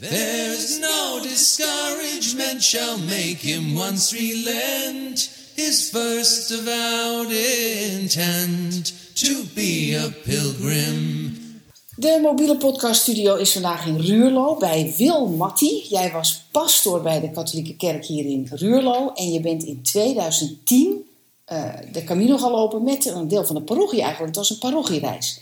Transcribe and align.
There's 0.00 0.78
no 0.78 1.20
discouragement 1.22 2.62
shall 2.62 2.96
make 2.98 3.36
him 3.36 3.74
once 3.74 4.14
relent 4.14 5.28
his 5.54 5.90
first 5.90 6.50
avowed 6.50 7.30
intent 7.30 8.94
to 9.16 9.44
be 9.54 9.94
a 9.94 10.08
pilgrim. 10.24 11.38
De 11.96 12.18
mobiele 12.22 12.56
podcaststudio 12.56 13.34
is 13.34 13.52
vandaag 13.52 13.86
in 13.86 14.00
Ruurlo 14.00 14.56
bij 14.56 14.94
Wil 14.96 15.26
Matti. 15.26 15.86
Jij 15.88 16.12
was 16.12 16.42
pastor 16.50 17.02
bij 17.02 17.20
de 17.20 17.30
katholieke 17.30 17.76
kerk 17.76 18.04
hier 18.04 18.24
in 18.24 18.48
Ruurlo. 18.50 19.12
En 19.14 19.32
je 19.32 19.40
bent 19.40 19.64
in 19.64 19.82
2010 19.82 21.04
uh, 21.52 21.74
de 21.92 22.04
Camino 22.04 22.38
gaan 22.38 22.50
lopen 22.50 22.84
met 22.84 23.06
een 23.06 23.28
deel 23.28 23.44
van 23.44 23.56
de 23.56 23.62
parochie 23.62 24.02
eigenlijk. 24.02 24.36
Het 24.36 24.48
was 24.48 24.50
een 24.50 24.70
parochiereis. 24.70 25.40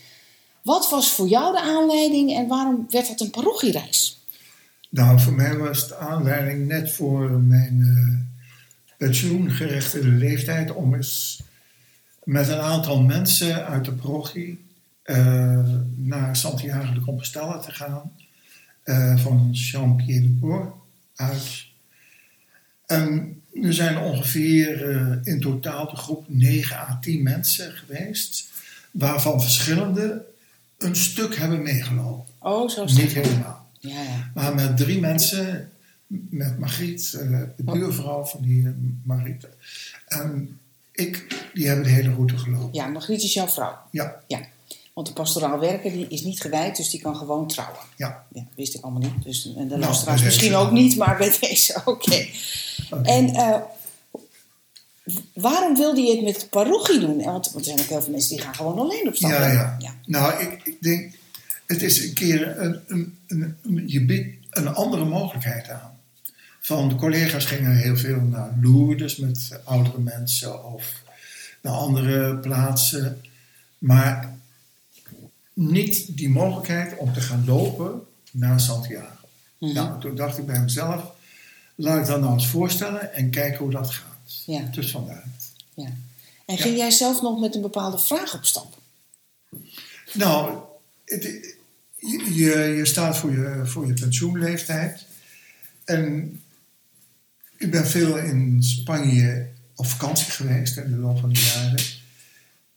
Wat 0.62 0.90
was 0.90 1.09
voor 1.09 1.29
jou 1.29 1.52
de 1.52 1.61
aanleiding 1.61 2.34
en 2.34 2.46
waarom 2.46 2.86
werd 2.88 3.09
het 3.09 3.20
een 3.20 3.30
parochiereis? 3.30 4.17
Nou, 4.89 5.20
voor 5.20 5.32
mij 5.32 5.57
was 5.57 5.89
de 5.89 5.96
aanleiding 5.96 6.66
net 6.66 6.91
voor 6.91 7.30
mijn 7.30 7.79
uh, 7.79 8.19
pensioengerechtigde 8.96 10.09
leeftijd 10.09 10.73
om 10.73 10.95
eens 10.95 11.42
met 12.24 12.48
een 12.48 12.60
aantal 12.60 13.02
mensen 13.02 13.66
uit 13.66 13.84
de 13.84 13.93
parochie 13.93 14.66
uh, 15.05 15.74
naar 15.96 16.37
Santiago 16.37 16.95
de 16.95 17.01
Compostela 17.01 17.59
te 17.59 17.73
gaan. 17.73 18.12
Uh, 18.84 19.19
van 19.19 19.48
Jean-Pierre 19.52 20.73
uit. 21.15 21.66
En 22.87 23.43
er 23.62 23.74
zijn 23.74 23.98
ongeveer 23.98 24.91
uh, 24.91 25.16
in 25.23 25.41
totaal 25.41 25.91
de 25.91 25.96
groep 25.96 26.24
9 26.29 26.77
à 26.77 26.98
10 27.01 27.23
mensen 27.23 27.73
geweest, 27.73 28.48
waarvan 28.91 29.43
verschillende 29.43 30.24
een 30.79 30.96
stuk 30.96 31.37
hebben 31.37 31.62
meegelopen. 31.62 32.34
Oh, 32.38 32.68
zo 32.68 32.84
Niet 32.84 33.12
helemaal. 33.12 33.67
Ja, 33.88 34.02
ja. 34.02 34.30
Maar 34.34 34.55
met 34.55 34.77
drie 34.77 35.01
mensen, 35.01 35.70
met 36.06 36.59
Margriet, 36.59 37.10
de 37.10 37.52
buurvrouw 37.56 38.24
van 38.24 38.40
die 38.40 38.74
Margriet, 39.02 39.49
en 40.07 40.59
ik, 40.93 41.26
die 41.54 41.66
hebben 41.66 41.85
de 41.85 41.90
hele 41.90 42.15
route 42.15 42.38
gelopen. 42.38 42.68
Ja, 42.73 42.87
Margriet 42.87 43.23
is 43.23 43.35
jouw 43.35 43.49
vrouw. 43.49 43.79
Ja. 43.90 44.21
ja. 44.27 44.40
Want 44.95 45.07
de 45.07 45.12
pastoraal 45.12 45.59
werker 45.59 45.93
die 45.93 46.09
is 46.09 46.23
niet 46.23 46.40
gewijd, 46.40 46.77
dus 46.77 46.90
die 46.90 47.01
kan 47.01 47.16
gewoon 47.16 47.46
trouwen. 47.46 47.80
Ja. 47.96 48.27
ja 48.32 48.46
wist 48.57 48.74
ik 48.74 48.82
allemaal 48.82 49.01
niet. 49.01 49.24
Dus, 49.24 49.45
en 49.45 49.52
de 49.52 49.65
Nou, 49.65 49.80
luisteraars 49.80 50.23
misschien 50.23 50.55
ook 50.55 50.71
niet, 50.71 50.96
maar 50.96 51.16
bij 51.16 51.37
deze, 51.40 51.80
oké. 51.84 52.27
En 53.02 53.29
uh, 53.29 53.57
waarom 55.34 55.77
wilde 55.77 56.01
je 56.01 56.15
het 56.15 56.24
met 56.24 56.40
de 56.40 56.46
parochie 56.46 57.01
doen? 57.01 57.23
Want, 57.23 57.51
want 57.52 57.55
er 57.55 57.65
zijn 57.65 57.80
ook 57.80 57.87
heel 57.87 58.02
veel 58.02 58.12
mensen 58.12 58.37
die 58.37 58.45
gaan 58.45 58.55
gewoon 58.55 58.79
alleen 58.79 59.09
op 59.09 59.15
stap. 59.15 59.30
Ja, 59.30 59.52
ja. 59.52 59.77
ja. 59.79 59.95
Nou, 60.07 60.43
ik, 60.43 60.60
ik, 60.65 60.82
denk, 60.82 61.15
het 61.69 61.83
is 61.83 62.05
een 62.05 62.13
keer 62.13 62.59
een, 62.59 62.80
een, 62.87 63.19
een, 63.27 63.57
een, 63.63 63.88
je 63.88 64.05
biedt 64.05 64.47
een 64.50 64.69
andere 64.69 65.05
mogelijkheid 65.05 65.69
aan. 65.69 66.00
Van 66.61 66.88
de 66.88 66.94
collega's 66.94 67.44
gingen 67.44 67.77
heel 67.77 67.97
veel 67.97 68.21
naar 68.21 68.59
Lourdes 68.61 69.16
met 69.16 69.61
oudere 69.65 69.99
mensen 69.99 70.65
of 70.65 71.03
naar 71.61 71.72
andere 71.72 72.37
plaatsen. 72.37 73.25
Maar 73.78 74.37
niet 75.53 76.16
die 76.16 76.28
mogelijkheid 76.28 76.97
om 76.97 77.12
te 77.12 77.21
gaan 77.21 77.44
lopen 77.47 78.03
naar 78.31 78.61
Santiago. 78.61 79.27
Mhm. 79.59 79.72
Nou, 79.72 80.00
toen 80.00 80.16
dacht 80.16 80.39
ik 80.39 80.47
bij 80.47 80.61
mezelf, 80.61 81.03
laat 81.75 82.00
ik 82.00 82.06
dat 82.06 82.21
nou 82.21 82.33
eens 82.33 82.47
voorstellen 82.47 83.12
en 83.12 83.31
kijken 83.31 83.59
hoe 83.59 83.71
dat 83.71 83.91
gaat. 83.91 84.43
Ja. 84.47 84.61
Dus 84.61 84.91
vandaar. 84.91 85.25
ja. 85.75 85.93
En 86.47 86.59
ging 86.59 86.77
jij 86.77 86.91
zelf 86.91 87.22
nog 87.22 87.41
met 87.41 87.55
een 87.55 87.62
bepaalde 87.62 87.99
vraag 87.99 88.34
op 88.34 88.44
stap? 88.44 88.78
Nou, 90.12 90.59
het, 91.05 91.56
je, 91.99 92.75
je 92.77 92.87
staat 92.87 93.16
voor 93.19 93.32
je, 93.32 93.60
voor 93.65 93.87
je 93.87 93.93
pensioenleeftijd. 93.93 95.06
En 95.84 96.41
ik 97.56 97.71
ben 97.71 97.87
veel 97.87 98.19
in 98.19 98.62
Spanje 98.62 99.49
op 99.75 99.87
vakantie 99.87 100.31
geweest 100.31 100.77
in 100.77 100.91
de 100.91 100.97
loop 100.97 101.19
van 101.19 101.32
de 101.32 101.41
jaren. 101.41 101.84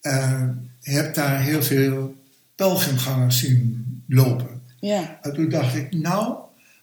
En 0.01 0.71
je 0.79 0.91
hebt 0.91 1.15
daar 1.15 1.41
heel 1.41 1.63
veel 1.63 2.15
pelgrimgangers 2.55 3.39
zien 3.39 4.03
lopen. 4.07 4.61
Ja. 4.79 5.19
En 5.21 5.33
toen 5.33 5.49
dacht 5.49 5.75
ik, 5.75 5.93
nou, 5.93 6.37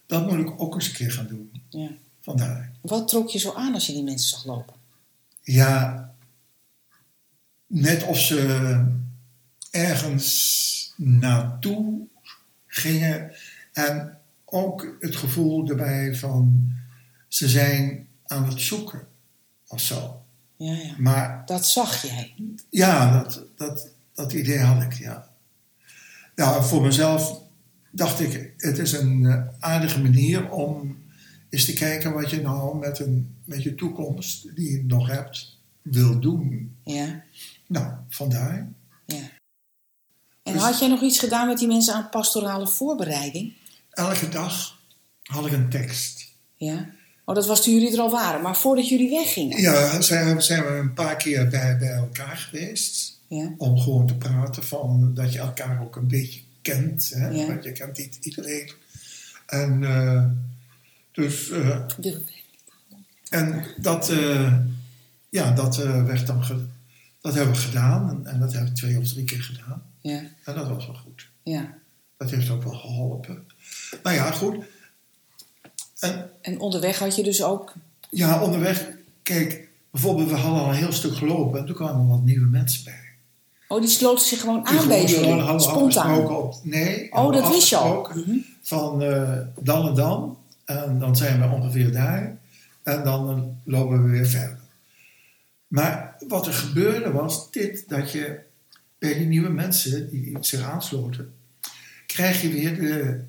dat 0.06 0.30
moet 0.30 0.38
ik 0.38 0.60
ook 0.60 0.74
eens 0.74 0.86
een 0.88 0.94
keer 0.94 1.12
gaan 1.12 1.26
doen. 1.26 1.62
ja. 1.68 1.90
Vandaar. 2.20 2.72
Wat 2.80 3.08
trok 3.08 3.28
je 3.28 3.38
zo 3.38 3.52
aan 3.52 3.74
als 3.74 3.86
je 3.86 3.92
die 3.92 4.02
mensen 4.02 4.28
zag 4.28 4.44
lopen? 4.44 4.74
Ja, 5.42 6.12
net 7.66 8.02
of 8.02 8.18
ze 8.18 8.84
ergens 9.70 10.92
naartoe 10.96 12.06
gingen. 12.78 13.32
En 13.72 14.18
ook 14.44 14.96
het 15.00 15.16
gevoel 15.16 15.68
erbij 15.68 16.14
van 16.14 16.72
ze 17.28 17.48
zijn 17.48 18.06
aan 18.26 18.48
het 18.48 18.60
zoeken 18.60 19.06
of 19.66 19.80
zo. 19.80 20.22
Ja, 20.56 20.72
ja. 20.72 20.94
Maar 20.98 21.42
Dat 21.46 21.66
zag 21.66 22.02
jij. 22.02 22.34
ja, 22.70 23.22
dat, 23.22 23.42
dat, 23.56 23.88
dat 24.14 24.32
idee 24.32 24.58
had 24.58 24.82
ik, 24.82 24.92
ja. 24.92 25.28
Nou, 26.34 26.64
voor 26.64 26.82
mezelf 26.82 27.40
dacht 27.90 28.20
ik, 28.20 28.52
het 28.56 28.78
is 28.78 28.92
een 28.92 29.26
eh, 29.26 29.42
aardige 29.58 30.00
manier 30.00 30.50
om 30.50 30.98
eens 31.48 31.64
te 31.64 31.72
kijken 31.72 32.12
wat 32.12 32.30
je 32.30 32.40
nou 32.40 32.78
met, 32.78 32.98
een, 32.98 33.34
met 33.44 33.62
je 33.62 33.74
toekomst, 33.74 34.56
die 34.56 34.70
je 34.70 34.84
nog 34.84 35.08
hebt, 35.08 35.58
wil 35.82 36.20
doen. 36.20 36.76
Ja, 36.84 37.22
Nou, 37.66 37.92
vandaar. 38.08 38.68
En 40.48 40.54
Dus- 40.54 40.62
had 40.62 40.78
jij 40.78 40.88
nog 40.88 41.02
iets 41.02 41.18
gedaan 41.18 41.46
met 41.46 41.58
die 41.58 41.68
mensen 41.68 41.94
aan 41.94 42.08
pastorale 42.08 42.66
voorbereiding? 42.68 43.52
Elke 43.90 44.28
dag 44.28 44.78
had 45.22 45.46
ik 45.46 45.52
een 45.52 45.68
tekst. 45.68 46.26
Ja. 46.56 46.86
Oh, 47.24 47.34
dat 47.34 47.46
was 47.46 47.62
toen 47.62 47.74
jullie 47.74 47.92
er 47.92 48.00
al 48.00 48.10
waren, 48.10 48.42
maar 48.42 48.56
voordat 48.56 48.88
jullie 48.88 49.10
weggingen. 49.10 49.60
Ja, 49.60 50.00
zijn, 50.00 50.42
zijn 50.42 50.62
we 50.64 50.70
een 50.70 50.94
paar 50.94 51.16
keer 51.16 51.48
bij, 51.48 51.78
bij 51.78 51.92
elkaar 51.92 52.36
geweest. 52.36 53.20
Ja. 53.28 53.54
Om 53.58 53.78
gewoon 53.78 54.06
te 54.06 54.14
praten 54.14 54.62
van 54.64 55.14
dat 55.14 55.32
je 55.32 55.38
elkaar 55.38 55.82
ook 55.82 55.96
een 55.96 56.08
beetje 56.08 56.40
kent. 56.62 57.10
Hè? 57.14 57.28
Ja. 57.28 57.46
Want 57.46 57.64
je 57.64 57.72
kent 57.72 57.98
niet 57.98 58.18
iedereen. 58.20 58.72
En 59.46 59.84
eh, 59.84 60.24
dus... 61.12 61.50
eh, 61.50 61.80
En 63.28 63.64
dat, 63.76 64.08
eh, 64.10 64.54
ja, 65.28 65.50
dat 65.50 65.76
werd 65.76 66.26
dan 66.26 66.44
dat 67.20 67.34
hebben 67.34 67.54
we 67.54 67.60
gedaan 67.60 68.08
en, 68.10 68.26
en 68.32 68.40
dat 68.40 68.52
hebben 68.52 68.70
we 68.70 68.76
twee 68.76 68.98
of 68.98 69.08
drie 69.08 69.24
keer 69.24 69.42
gedaan. 69.42 69.82
Ja, 70.00 70.20
En 70.44 70.54
dat 70.54 70.68
was 70.68 70.86
wel 70.86 70.94
goed. 70.96 71.28
ja. 71.42 71.74
Dat 72.16 72.30
heeft 72.30 72.50
ook 72.50 72.62
wel 72.62 72.72
geholpen. 72.74 73.46
Nou 74.02 74.16
ja, 74.16 74.30
goed. 74.30 74.64
En 75.98 76.30
En 76.40 76.60
onderweg 76.60 76.98
had 76.98 77.16
je 77.16 77.22
dus 77.22 77.42
ook... 77.42 77.72
ja, 78.10 78.42
onderweg, 78.42 78.88
kijk, 79.22 79.68
bijvoorbeeld 79.90 80.28
we 80.30 80.36
hadden 80.36 80.62
al 80.62 80.68
een 80.68 80.74
heel 80.74 80.92
stuk 80.92 81.14
gelopen 81.16 81.58
en 81.60 81.66
toen 81.66 81.74
kwamen 81.74 82.00
er 82.02 82.08
wat 82.08 82.22
nieuwe 82.24 82.46
mensen 82.46 82.84
bij. 82.84 83.00
Oh, 83.68 83.80
die 83.80 83.88
sloten 83.90 84.26
zich 84.26 84.40
gewoon 84.40 84.64
Die 84.64 84.78
aan 84.78 84.88
bij 84.88 85.04
jullie. 85.04 85.32
hadden 85.32 85.60
Spontaan. 85.60 86.26
Op, 86.26 86.54
nee, 86.62 87.12
Oh, 87.12 87.32
dat 87.32 87.48
wist 87.48 87.68
je 87.68 87.76
al. 87.76 88.08
Mhm. 88.14 88.36
Van 88.62 89.02
eh, 89.02 89.38
dan 89.60 89.88
en 89.88 89.94
dan. 89.94 90.38
En 90.64 90.98
dan 90.98 91.16
zijn 91.16 91.40
we 91.40 91.54
ongeveer 91.56 91.92
daar. 91.92 92.36
En 92.82 93.04
dan 93.04 93.56
lopen 93.64 94.02
we 94.04 94.10
weer 94.10 94.26
verder. 94.26 94.58
Maar 95.66 96.16
wat 96.28 96.46
er 96.46 96.52
gebeurde 96.52 97.10
was 97.12 97.50
dit, 97.50 97.84
dat 97.88 98.12
je 98.12 98.40
bij 98.98 99.18
die 99.18 99.26
nieuwe 99.26 99.48
mensen 99.48 100.10
die 100.10 100.36
zich 100.40 100.62
aansloten, 100.62 101.34
krijg 102.06 102.42
je 102.42 102.48
weer 102.48 102.80
de, 102.80 103.24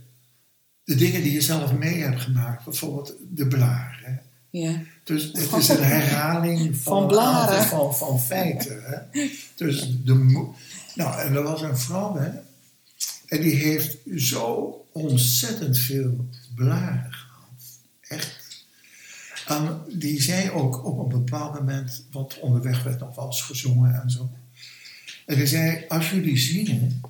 de 0.84 0.96
dingen 0.96 1.24
die 1.24 1.32
je 1.32 1.42
zelf 1.42 1.74
mee 1.74 2.02
hebt 2.02 2.22
gemaakt. 2.22 2.64
Bijvoorbeeld 2.64 3.14
de 3.30 3.48
blaren. 3.48 4.22
Ja. 4.50 4.82
Dus 5.04 5.24
het 5.24 5.54
is 5.54 5.70
een 5.70 5.84
herhaling 5.84 6.78
van, 6.78 7.08
blaren. 7.08 7.64
van, 7.64 7.96
van 7.96 8.22
feiten. 8.22 8.84
Hè? 8.84 9.28
Dus 9.56 9.98
de, 10.04 10.48
nou, 10.96 11.22
en 11.22 11.36
er 11.36 11.44
was 11.44 11.62
een 11.62 11.78
vrouw, 11.78 12.16
hè, 12.18 12.30
en 13.30 13.42
die 13.42 13.56
heeft 13.56 13.98
zo 14.16 14.76
ontzettend 14.92 15.78
veel 15.78 16.28
blaren 16.56 17.14
gehad. 17.14 17.80
Echt. 18.02 18.66
En 19.48 19.82
die 19.94 20.22
zei 20.22 20.52
ook 20.52 20.86
op 20.86 21.00
een 21.00 21.24
bepaald 21.24 21.54
moment, 21.54 22.06
want 22.12 22.40
onderweg 22.40 22.84
werd 22.84 23.00
nog 23.00 23.16
wel 23.16 23.26
eens 23.26 23.42
gezongen 23.42 24.02
en 24.02 24.10
zo. 24.10 24.30
En 25.30 25.36
die 25.36 25.48
zei, 25.48 25.86
als 25.88 26.10
jullie 26.10 26.38
zingen, 26.38 27.02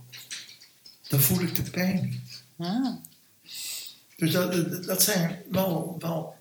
dan 1.08 1.20
voel 1.20 1.42
ik 1.42 1.56
de 1.56 1.62
pijn 1.62 2.04
niet. 2.10 2.44
Ah. 2.58 2.96
Dus 4.16 4.32
dat, 4.32 4.84
dat- 4.86 5.04
zijn 5.04 5.42
wel, 5.52 5.96
wel 6.00 6.36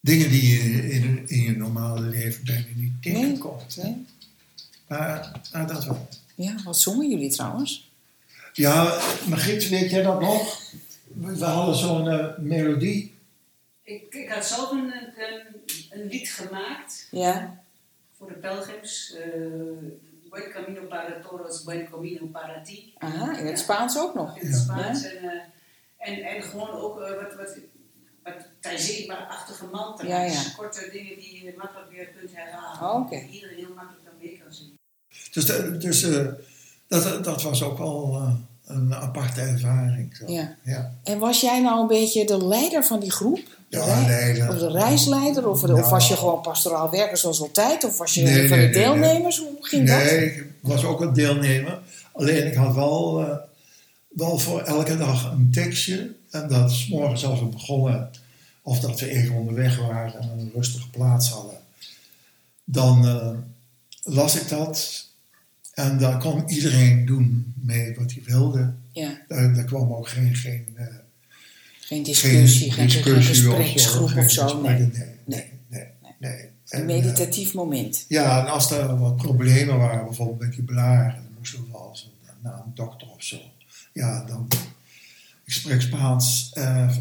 dingen 0.00 0.30
die 0.30 0.52
je 0.58 0.90
in, 0.92 1.28
in 1.28 1.42
je 1.42 1.56
normale 1.56 2.00
leven 2.00 2.44
bijna 2.44 2.66
niet 2.74 3.02
tegenkomt. 3.02 3.76
nee. 3.82 4.06
Maar, 4.88 5.40
maar 5.52 5.66
dat 5.66 5.84
wel. 5.84 6.08
Ja, 6.34 6.54
wat 6.64 6.80
zongen 6.80 7.10
jullie 7.10 7.30
trouwens? 7.30 7.90
Ja, 8.52 9.00
Margriet, 9.28 9.68
weet 9.68 9.90
jij 9.90 10.02
dat 10.02 10.20
nog? 10.20 10.62
We 11.14 11.44
hadden 11.44 11.76
zo'n 11.76 12.08
eh, 12.08 12.38
melodie. 12.38 13.14
Ik, 13.82 14.14
ik 14.14 14.28
had 14.28 14.46
zelf 14.46 14.70
een, 14.70 14.92
een, 14.94 15.42
een 15.90 16.06
lied 16.08 16.30
gemaakt 16.30 17.08
Ja. 17.10 17.62
voor 18.18 18.28
de 18.28 18.34
pelgrims. 18.34 19.14
eh 19.14 20.09
Buen 20.30 20.50
camino 20.52 20.88
para 20.88 21.20
todos, 21.20 21.64
buen 21.64 21.88
camino 21.90 22.26
para 22.32 22.62
ti. 22.62 22.94
Aha, 22.98 23.38
in 23.38 23.46
het 23.46 23.58
Spaans 23.58 23.98
ook 23.98 24.14
nog. 24.14 24.36
In 24.38 24.46
het 24.46 24.56
Spaans. 24.56 25.04
En, 25.04 25.22
eh, 25.30 25.40
En, 26.08 26.22
en 26.22 26.42
gewoon 26.42 26.70
ook 26.70 27.00
eh, 27.00 27.22
wat, 27.22 27.34
wat, 27.34 27.56
wat 28.22 28.48
taizé-achtige 28.60 29.66
mantra's. 29.66 30.08
Ja, 30.08 30.22
ja. 30.22 30.42
Korte 30.56 30.88
dingen 30.92 31.16
die 31.18 31.44
je 31.44 31.54
makkelijk 31.56 31.90
weer 31.90 32.06
kunt 32.08 32.30
herhalen. 32.36 32.88
Oh, 32.94 33.00
oké. 33.00 33.18
Die 33.18 33.28
iedereen 33.30 33.56
heel 33.56 33.74
makkelijk 33.74 34.04
dan 34.04 34.14
mee 34.18 34.40
kan 34.44 34.52
zien. 34.52 34.74
Dus, 35.32 35.46
de- 35.46 35.76
dus 35.78 36.02
eh, 36.02 36.26
dat, 36.88 37.24
dat 37.24 37.42
was 37.42 37.62
ook 37.62 37.78
eh, 37.80 38.32
een 38.70 38.94
aparte 38.94 39.40
ervaring. 39.40 40.16
Zo. 40.16 40.32
Ja. 40.32 40.56
Ja. 40.62 40.92
En 41.04 41.18
was 41.18 41.40
jij 41.40 41.60
nou 41.60 41.80
een 41.80 41.86
beetje 41.86 42.26
de 42.26 42.46
leider 42.46 42.84
van 42.84 43.00
die 43.00 43.10
groep? 43.10 43.40
Ja, 43.68 43.86
leider. 44.06 44.48
Of 44.48 44.58
de 44.58 44.70
reisleider? 44.70 45.48
Of, 45.48 45.62
of 45.62 45.68
Nou. 45.68 45.90
was 45.90 46.08
je 46.08 46.16
gewoon 46.16 46.40
pastoraal 46.40 46.90
werker 46.90 47.16
zoals 47.16 47.40
altijd? 47.40 47.84
Of 47.84 47.98
was 47.98 48.14
je 48.14 48.22
Nee, 48.22 48.42
een 48.42 48.48
van 48.48 48.58
de 48.58 48.64
nee, 48.64 48.74
nee. 48.74 48.84
deelnemers? 48.84 49.38
Hoe 49.38 49.56
ging 49.60 49.88
dat? 49.88 49.96
Nee, 49.96 50.24
ik 50.34 50.44
was 50.60 50.84
ook 50.84 51.00
een 51.00 51.12
deelnemer. 51.12 51.78
Alleen 52.12 52.46
ik 52.46 52.54
had 52.54 52.74
wel, 52.74 53.20
eh, 53.20 53.36
wel 54.08 54.38
voor 54.38 54.60
elke 54.60 54.96
dag 54.96 55.32
een 55.32 55.50
tekstje. 55.52 56.12
En 56.30 56.48
dat 56.48 56.70
is 56.70 56.88
morgens 56.88 57.24
als 57.24 57.38
we 57.40 57.46
begonnen, 57.46 58.10
of 58.62 58.80
dat 58.80 59.00
we 59.00 59.08
even 59.08 59.34
onderweg 59.34 59.78
waren 59.78 60.20
en 60.20 60.38
een 60.38 60.50
rustige 60.54 60.90
plaats 60.90 61.30
hadden. 61.30 61.56
Dan 62.64 63.06
eh, 63.06 63.28
las 64.02 64.40
ik 64.40 64.48
dat. 64.48 65.08
En 65.80 65.98
daar 65.98 66.18
kon 66.18 66.48
iedereen 66.48 67.06
doen 67.06 67.54
mee 67.56 67.94
wat 67.94 68.12
hij 68.12 68.22
wilde. 68.24 68.74
Ja, 68.92 69.18
Daar, 69.28 69.54
daar 69.54 69.64
kwam 69.64 69.92
ook 69.92 70.08
geen, 70.08 70.34
geen, 70.34 70.66
eh, 70.74 70.86
geen 71.80 72.02
discussie, 72.02 72.72
geen, 72.72 72.86
discussie 72.86 73.24
gespreksgroep 73.44 74.16
of 74.16 74.30
zo. 74.30 74.60
Nee. 74.60 74.78
Nee, 74.78 75.04
Nee. 75.24 75.84
nee. 76.18 76.32
Een 76.40 76.48
En, 76.68 76.80
eh, 76.80 76.86
meditatief 76.86 77.54
moment. 77.54 78.04
ja, 78.08 78.40
en 78.46 78.52
als 78.52 78.70
er 78.70 78.98
wat 78.98 79.16
problemen 79.16 79.78
waren, 79.78 80.04
bijvoorbeeld 80.04 80.38
met 80.38 80.52
die 80.52 80.62
blaren, 80.62 81.14
dan 81.14 81.32
moesten 81.38 81.60
we 81.60 81.66
wel 81.72 81.96
naar 82.42 82.52
een 82.54 82.72
dokter 82.74 83.08
of 83.08 83.22
zo. 83.22 83.36
Ja, 83.92 84.24
dan. 84.24 84.48
Ik 85.44 85.52
spreek 85.52 85.80
Spaans. 85.80 86.50
eh, 86.52 86.96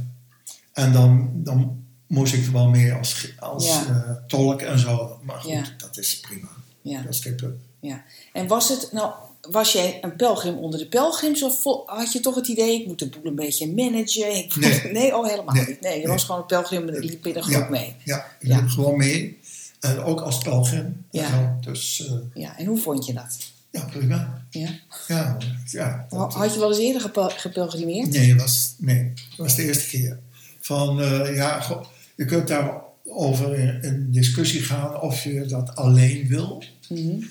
en 0.74 0.92
dan, 0.92 1.32
dan 1.34 1.84
moest 2.08 2.34
ik 2.34 2.46
er 2.46 2.52
wel 2.52 2.70
mee 2.70 2.94
als, 2.94 3.34
als 3.40 3.66
Ja. 3.68 3.86
eh, 3.88 4.12
tolk 4.28 4.62
en 4.62 4.80
zo. 4.80 5.20
Maar 5.24 5.40
goed, 5.42 5.52
Ja. 5.52 5.64
dat 5.78 5.98
is 5.98 6.20
prima. 6.20 6.48
Ja. 6.82 7.02
Dat 7.02 7.14
is 7.14 7.20
geen 7.20 7.36
punt. 7.36 7.56
Ja. 7.82 8.04
En 8.34 8.48
was 8.48 8.70
het 8.70 8.90
nou, 8.92 9.14
was 9.42 9.72
jij 9.72 9.98
een 10.02 10.16
pelgrim 10.16 10.58
onder 10.58 10.80
de 10.80 10.88
pelgrims 10.88 11.44
of 11.44 11.64
had 11.86 12.14
je 12.14 12.20
toch 12.20 12.36
het 12.36 12.48
idee, 12.48 12.80
ik 12.82 12.88
moet 12.88 13.00
de 13.00 13.10
boel 13.10 13.26
een 13.26 13.36
beetje 13.36 13.74
managen? 13.74 14.36
Ik 14.36 14.56
moet- 14.56 14.92
Nee. 14.94 15.16
oh 15.18 15.28
helemaal 15.28 15.56
Nee. 15.56 15.66
niet. 15.68 15.82
Nee, 15.82 15.92
je 15.94 15.98
Nee. 15.98 16.08
was 16.08 16.24
gewoon 16.24 16.42
een 16.42 16.48
pelgrim 16.48 16.88
en 16.90 17.00
liep 17.00 17.26
in 17.28 17.36
een 17.36 17.44
groep 17.44 17.56
Ja. 17.64 17.70
mee. 17.70 17.96
Ja, 18.04 18.26
ik 18.40 18.48
Ja. 18.48 18.56
liep 18.60 18.70
gewoon 18.70 18.98
mee. 18.98 19.40
En 19.80 20.00
ook 20.00 20.20
als 20.22 20.38
pelgrim. 20.38 21.06
Ja. 21.12 21.58
Dus 21.62 22.06
eh, 22.08 22.14
Ja, 22.34 22.58
en 22.58 22.66
hoe 22.66 22.78
vond 22.78 23.06
je 23.06 23.14
dat? 23.14 23.38
ja, 23.72 23.86
prima. 23.86 24.46
Ja. 24.50 24.70
Ja, 25.08 25.38
ja. 25.66 26.06
dat- 26.10 26.34
Had 26.34 26.54
je 26.54 26.60
wel 26.60 26.70
eens 26.70 26.78
eerder 26.80 27.02
gepel- 27.02 27.30
gepelgrimeerd? 27.30 28.10
Nee, 28.12 28.28
dat 28.34 28.42
was, 28.42 28.74
nee, 28.78 29.14
was 29.38 29.56
de 29.56 29.64
eerste 29.64 29.88
keer. 29.90 30.20
Van, 30.60 31.02
eh, 31.02 31.36
ja, 31.36 31.60
goh, 31.62 31.86
je 32.16 32.26
kunt 32.26 32.48
daarover 32.48 33.54
in, 33.60 33.82
in 33.82 34.08
discussie 34.12 34.62
gaan 34.62 35.02
of 35.02 35.24
je 35.24 35.46
dat 35.46 35.76
alleen 35.76 36.28
wil. 36.28 36.64
Mhm. 36.90 37.24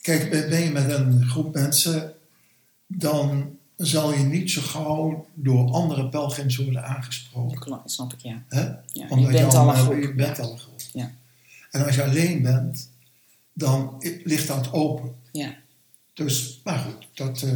Kijk, 0.00 0.30
ben 0.30 0.60
je 0.60 0.70
met 0.70 0.90
een 0.90 1.24
groep 1.24 1.54
mensen, 1.54 2.14
dan 2.86 3.56
zal 3.76 4.12
je 4.12 4.18
niet 4.24 4.50
zo 4.50 4.60
gauw 4.62 5.26
door 5.34 5.70
andere 5.70 6.08
pelgrims 6.08 6.56
worden 6.56 6.84
aangesproken. 6.84 7.58
Klopt, 7.58 7.90
snap 7.90 8.12
ik, 8.12 8.20
ja. 8.20 8.42
Hè? 8.48 8.60
ja 8.60 8.80
je 8.92 9.06
Omdat 9.10 9.30
bent 9.32 9.44
al 9.44 9.50
een 9.50 9.68
allemaal- 9.68 9.84
groep. 9.84 10.00
Je 10.02 10.14
bent 10.14 10.36
ja. 10.36 10.42
al 10.42 10.52
een 10.52 10.58
groep. 10.58 10.80
Ja. 10.92 11.10
En 11.70 11.84
als 11.86 11.94
je 11.94 12.02
alleen 12.04 12.42
bent, 12.42 12.90
dan 13.52 13.94
ligt 14.24 14.46
dat 14.46 14.72
open. 14.72 15.14
Ja, 15.32 15.54
Dus, 16.14 16.60
maar 16.64 16.78
goed, 16.78 17.06
dat, 17.14 17.42
eh, 17.42 17.52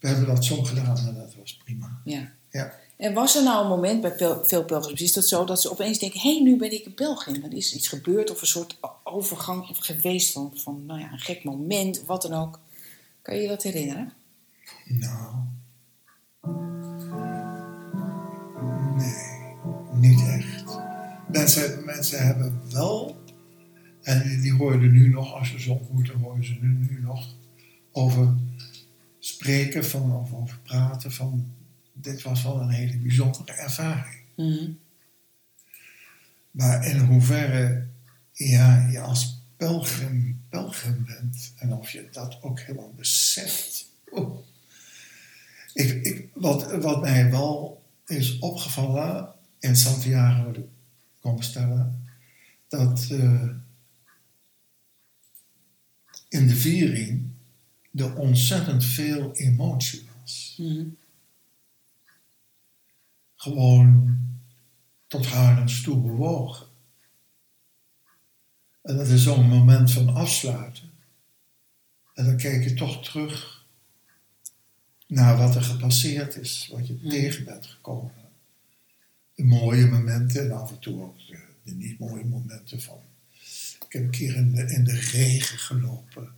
we 0.00 0.08
hebben 0.08 0.26
dat 0.26 0.44
zo 0.44 0.62
gedaan 0.62 0.96
en 0.96 1.14
dat 1.14 1.34
was 1.38 1.56
prima. 1.64 2.00
ja. 2.04 2.32
Ja. 2.50 2.72
En 2.96 3.14
was 3.14 3.36
er 3.36 3.42
nou 3.42 3.62
een 3.62 3.68
moment 3.68 4.00
bij 4.00 4.42
veel 4.44 4.64
pelgrims, 4.64 5.00
is 5.00 5.12
dat 5.12 5.28
zo 5.28 5.44
dat 5.44 5.60
ze 5.60 5.70
opeens 5.70 5.98
denken, 5.98 6.20
hé, 6.20 6.34
hey, 6.34 6.42
nu 6.42 6.56
ben 6.56 6.72
ik 6.72 6.86
een 6.86 6.94
pelgrim. 6.94 7.44
Er 7.44 7.54
is 7.54 7.74
iets 7.74 7.88
gebeurd 7.88 8.30
of 8.30 8.40
een 8.40 8.46
soort 8.46 8.78
overgang 9.02 9.66
geweest 9.72 10.32
van, 10.32 10.52
van 10.54 10.86
nou 10.86 11.00
ja, 11.00 11.12
een 11.12 11.18
gek 11.18 11.44
moment, 11.44 12.04
wat 12.04 12.22
dan 12.22 12.32
ook. 12.32 12.60
Kan 13.22 13.36
je 13.36 13.42
je 13.42 13.48
dat 13.48 13.62
herinneren? 13.62 14.12
Nou. 14.84 15.34
Nee, 18.96 19.54
niet 19.92 20.26
echt. 20.26 20.78
Mensen, 21.28 21.84
mensen 21.84 22.26
hebben 22.26 22.60
wel, 22.70 23.16
en 24.02 24.22
die, 24.22 24.40
die 24.40 24.52
hoor 24.52 24.82
je 24.82 24.88
nu 24.88 25.08
nog, 25.08 25.34
als 25.34 25.56
ze 25.56 25.72
ontmoet, 25.72 26.06
dan 26.06 26.20
hoor 26.20 26.36
je 26.36 26.44
ze 26.44 26.56
nu, 26.60 26.86
nu 26.90 27.00
nog 27.00 27.34
over 27.92 28.34
spreken, 29.18 29.84
van, 29.84 30.12
of 30.12 30.32
over 30.32 30.58
praten. 30.62 31.12
Van, 31.12 31.52
dit 31.94 32.22
was 32.22 32.42
wel 32.42 32.60
een 32.60 32.70
hele 32.70 32.96
bijzondere 32.98 33.52
ervaring. 33.52 34.22
Mhm. 34.36 34.70
Maar 36.50 36.86
in 36.86 36.98
hoeverre 36.98 37.86
ja, 38.32 38.88
je 38.88 39.00
als 39.00 39.42
pelgrim 39.56 40.34
pelgrim 40.48 41.04
bent 41.04 41.52
en 41.56 41.72
of 41.72 41.90
je 41.90 42.08
dat 42.12 42.42
ook 42.42 42.60
helemaal 42.60 42.92
beseft. 42.96 43.86
Oeh. 44.12 44.38
Ik, 45.72 46.04
ik, 46.04 46.28
wat, 46.34 46.72
wat 46.72 47.00
mij 47.00 47.30
wel 47.30 47.82
is 48.06 48.38
opgevallen 48.38 49.32
in 49.58 49.76
Santiago 49.76 50.52
de 50.52 50.64
Compostela, 51.20 51.94
dat 52.68 53.08
eh, 53.10 53.48
in 56.28 56.46
de 56.46 56.56
viering 56.56 57.30
er 57.94 58.16
ontzettend 58.16 58.84
veel 58.84 59.32
emotie 59.36 60.08
was. 60.20 60.54
Mhm. 60.58 60.84
Gewoon 63.44 64.18
tot 65.06 65.26
huilens 65.26 65.82
toe 65.82 66.00
bewogen. 66.00 66.66
En 68.82 68.96
dat 68.96 69.06
is 69.08 69.22
zo'n 69.22 69.48
moment 69.48 69.92
van 69.92 70.14
afsluiten. 70.14 70.90
En 72.14 72.24
dan 72.24 72.36
kijk 72.36 72.64
je 72.64 72.74
toch 72.74 73.04
terug 73.04 73.66
naar 75.06 75.36
wat 75.36 75.54
er 75.54 75.62
gepasseerd 75.62 76.36
is, 76.36 76.68
wat 76.72 76.86
je 76.86 76.98
Ja. 77.02 77.10
tegen 77.10 77.44
bent 77.44 77.66
gekomen. 77.66 78.12
De 79.34 79.44
mooie 79.44 79.86
momenten 79.86 80.44
en 80.44 80.52
af 80.52 80.70
en 80.70 80.78
toe 80.78 81.02
ook 81.02 81.18
de, 81.26 81.38
de 81.64 81.74
niet 81.74 81.98
mooie 81.98 82.24
momenten 82.24 82.80
van. 82.82 83.00
Ik 83.86 83.92
heb 83.92 84.02
een 84.02 84.10
keer 84.10 84.34
in 84.36 84.52
de, 84.52 84.72
in 84.72 84.84
de 84.84 84.98
regen 85.00 85.58
gelopen. 85.58 86.28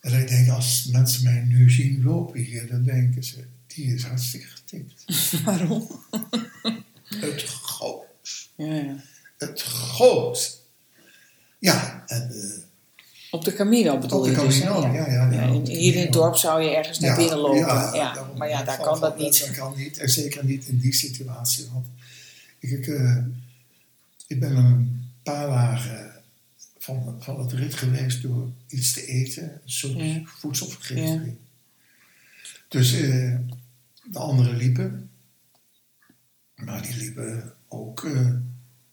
En 0.00 0.20
ik 0.20 0.28
denk, 0.28 0.48
als 0.48 0.84
mensen 0.86 1.24
mij 1.24 1.44
nu 1.44 1.70
zien 1.70 2.02
lopen 2.02 2.40
hier, 2.40 2.68
dan 2.68 2.82
denken 2.82 3.24
ze, 3.24 3.46
die 3.78 3.94
is 3.94 4.04
hartstikke 4.04 4.46
getikt. 4.46 5.04
Waarom? 5.44 6.02
Het 7.04 7.42
goot. 7.42 8.04
Ja, 8.56 8.74
ja. 8.74 8.96
Het 9.38 9.62
goot. 9.62 10.62
Ja, 11.58 12.04
en 12.06 12.30
eh, 12.30 12.62
Op 13.30 13.44
de 13.44 13.52
Camino 13.52 13.98
bedoel 13.98 14.18
Op 14.18 14.24
de 14.24 14.30
je 14.30 14.36
dus, 14.46 14.58
hè? 14.58 14.66
Camino, 14.66 14.92
ja, 14.94 15.10
ja, 15.10 15.52
op 15.54 15.64
de 15.66 15.72
hier 15.72 15.94
in 15.94 16.00
het 16.02 16.12
dorp 16.12 16.36
zou 16.36 16.62
je 16.62 16.70
ergens 16.76 16.98
naar 16.98 17.16
binnen 17.16 17.38
lopen. 17.38 17.58
Ja, 17.94 18.30
maar 18.36 18.48
ja, 18.48 18.62
daar 18.62 18.80
kan 18.80 19.00
dat 19.00 19.18
niet. 19.18 19.40
Dat 19.40 19.50
kan 19.50 19.76
niet. 19.76 19.98
En 19.98 20.08
zeker 20.08 20.44
niet 20.44 20.66
in 20.66 20.78
die 20.78 20.94
situatie. 20.94 21.66
Want 21.72 21.86
ik, 22.58 22.70
ik, 22.70 22.86
eh, 22.86 23.16
ik 24.26 24.40
ben 24.40 24.56
een 24.56 25.10
paar 25.22 25.46
dagen 25.46 26.12
van, 26.78 27.16
van 27.20 27.40
het 27.40 27.52
rit 27.52 27.74
geweest 27.74 28.22
door 28.22 28.48
iets 28.68 28.92
te 28.92 29.06
eten. 29.06 29.42
Een 29.44 29.60
soort 29.64 30.00
Ja. 30.00 30.20
voedselvergiftiging. 30.24 31.36
Dus 32.68 32.92
eh, 32.92 33.34
de 34.10 34.18
anderen 34.18 34.56
liepen. 34.56 35.10
Maar 36.54 36.82
die 36.82 36.96
liepen 36.96 37.52
ook 37.68 38.04
eh, 38.04 38.30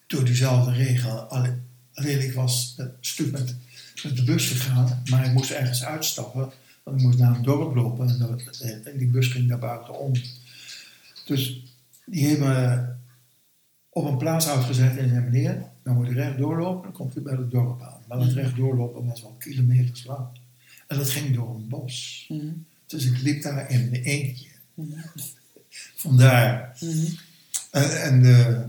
door 0.07 0.25
diezelfde 0.25 0.72
regen. 0.72 1.29
Alleen, 1.29 1.62
alleen 1.93 2.22
ik 2.24 2.34
was 2.34 2.74
een 2.77 2.91
stuk 3.00 3.31
met, 3.31 3.55
met 4.03 4.15
de 4.17 4.24
bus 4.24 4.48
gegaan, 4.48 5.01
maar 5.10 5.25
ik 5.25 5.31
moest 5.34 5.51
ergens 5.51 5.84
uitstappen. 5.84 6.51
Want 6.84 6.98
ik 6.98 7.03
moest 7.05 7.17
naar 7.17 7.36
een 7.36 7.43
dorp 7.43 7.75
lopen 7.75 8.10
en, 8.10 8.19
dat- 8.19 8.60
en 8.84 8.98
die 8.98 9.07
bus 9.07 9.27
ging 9.27 9.50
daar 9.50 9.60
buitenom. 9.60 10.12
Dus 11.25 11.63
die 12.05 12.27
hebben 12.27 12.48
me 12.50 12.93
op 13.89 14.05
een 14.05 14.17
plaats 14.17 14.48
uitgezet 14.48 14.98
en 14.98 15.10
zei: 15.10 15.22
Meneer, 15.24 15.63
dan 15.84 15.95
moet 15.95 16.07
u 16.10 16.13
recht 16.13 16.38
doorlopen, 16.38 16.84
dan 16.84 16.91
komt 16.91 17.15
u 17.17 17.22
bij 17.22 17.36
het 17.36 17.51
dorp 17.51 17.81
aan. 17.81 18.01
Maar 18.07 18.19
dat 18.19 18.31
recht 18.31 18.55
doorlopen 18.55 19.05
was 19.05 19.22
wel 19.22 19.36
kilometers 19.39 20.03
lang. 20.05 20.27
En 20.88 20.98
dat 20.98 21.10
ging 21.10 21.36
door 21.36 21.55
een 21.55 21.67
bos. 21.67 22.25
Mhm. 22.29 22.51
Dus 22.86 23.05
ik 23.05 23.22
liep 23.22 23.41
daar 23.41 23.69
in 23.69 23.89
mijn 23.89 24.03
eentje. 24.03 24.48
Mhm. 24.75 25.00
Vandaar. 25.96 26.77
Mhm. 26.79 27.05
En, 27.72 28.01
en, 28.01 28.22
de, 28.24 28.65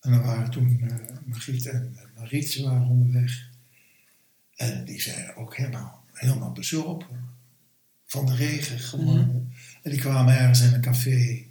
en 0.00 0.12
er 0.12 0.22
waren 0.22 0.50
toen 0.50 0.80
eh 0.88 1.16
Margriet 1.24 1.66
en 1.66 1.96
Mariet 2.16 2.50
ze 2.50 2.62
waren 2.62 2.86
onderweg. 2.88 3.48
En 4.56 4.84
die 4.84 5.00
zijn 5.00 5.34
ook 5.36 5.56
helemaal, 5.56 6.04
helemaal 6.12 6.52
bezorpen. 6.52 7.28
Van 8.06 8.26
de 8.26 8.34
regen 8.34 8.78
gewoon. 8.78 9.52
En 9.82 9.90
die 9.90 10.00
kwamen 10.00 10.38
ergens 10.38 10.60
in 10.60 10.74
een 10.74 10.80
café. 10.80 11.42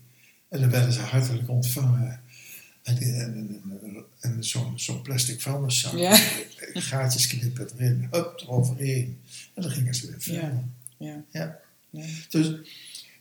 En 0.49 0.59
dan 0.59 0.69
werden 0.69 0.93
ze 0.93 0.99
hartelijk 0.99 1.49
ontvangen. 1.49 2.21
En, 2.83 2.95
die- 2.95 3.13
en, 3.13 3.61
en, 3.81 4.03
en 4.19 4.43
zo'n 4.43 4.79
zo'n 4.79 5.01
plastic 5.01 5.41
vuilniszak. 5.41 5.93
Ja. 5.93 6.15
Gaatjes 6.73 7.27
knippen 7.27 7.67
erin. 7.77 8.07
Hup, 8.11 8.39
eroverheen. 8.41 9.21
En 9.53 9.61
dan 9.61 9.71
gingen 9.71 9.93
ze 9.95 10.07
weer 10.07 10.21
verder. 10.21 10.63
Ja. 10.97 11.23
Ja. 11.31 11.59
Dus 12.29 12.53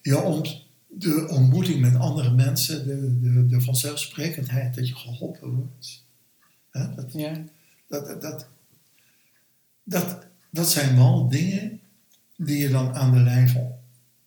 je 0.08 0.22
ont, 0.22 0.64
de 0.86 1.26
ontmoeting 1.28 1.80
met 1.80 1.94
andere 1.94 2.30
mensen, 2.30 2.86
de, 2.86 3.20
de, 3.20 3.46
de 3.46 3.60
vanzelfsprekendheid 3.60 4.74
dat 4.74 4.88
je 4.88 4.94
geholpen 4.94 5.48
wordt. 5.48 6.04
Hè, 6.70 6.94
dat, 6.94 7.12
Ja. 7.12 7.44
dat, 7.88 8.06
dat, 8.06 8.22
dat, 8.22 8.46
dat, 9.82 10.26
dat 10.50 10.70
zijn 10.70 10.96
wel 10.96 11.28
dingen 11.28 11.80
die 12.36 12.58
je 12.58 12.68
dan 12.68 12.94
aan 12.94 13.12
de 13.12 13.20
lijf 13.20 13.56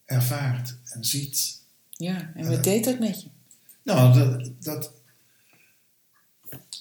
ervaart 0.05 0.75
en 0.83 1.05
ziet. 1.05 1.59
Ja, 1.89 2.31
en 2.35 2.47
wat 2.47 2.63
deed 2.63 2.83
dat 2.83 2.99
met 2.99 3.21
je? 3.21 3.27
Nou, 3.83 4.13
dat 4.13 4.51
dat, 4.59 4.91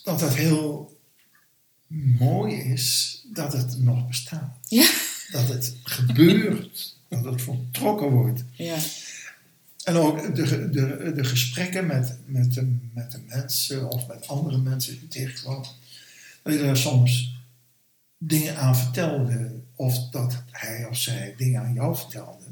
dat, 0.03 0.19
dat 0.21 0.35
heel 0.35 0.99
mooi 2.19 2.55
is 2.55 3.19
dat 3.33 3.53
het 3.53 3.79
nog 3.79 4.07
bestaat. 4.07 4.59
Ja. 4.69 4.91
Dat 5.33 5.49
het 5.49 5.77
gebeurt, 5.85 6.99
dat 7.11 7.25
het 7.25 7.43
voltrokken 7.43 8.11
wordt. 8.11 8.45
Ja. 8.53 8.77
En 9.85 9.97
ook 9.97 10.35
de, 10.35 10.71
de, 10.71 11.13
de 11.15 11.25
gesprekken 11.25 11.87
met, 11.87 12.19
met, 12.25 12.55
de, 12.55 12.77
met 12.95 13.11
de 13.11 13.21
mensen 13.27 13.91
of 13.91 14.07
met 14.07 14.29
andere 14.29 14.59
mensen 14.59 14.99
die 14.99 15.09
tegenkwam. 15.09 15.65
Dat 16.43 16.53
je 16.53 16.61
daar 16.61 16.77
soms 16.77 17.39
dingen 18.19 18.57
aan 18.57 18.77
vertelde. 18.77 19.61
Of 19.75 20.09
dat 20.11 20.43
hij 20.51 20.87
of 20.87 20.97
zij 20.97 21.35
dingen 21.37 21.61
aan 21.61 21.75
jou 21.75 21.97
vertelde. 21.97 22.45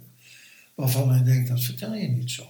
Waarvan 0.75 1.11
hij 1.11 1.25
denkt, 1.25 1.49
dat 1.49 1.61
vertel 1.61 1.95
je 1.95 2.09
niet 2.09 2.31
zo. 2.31 2.47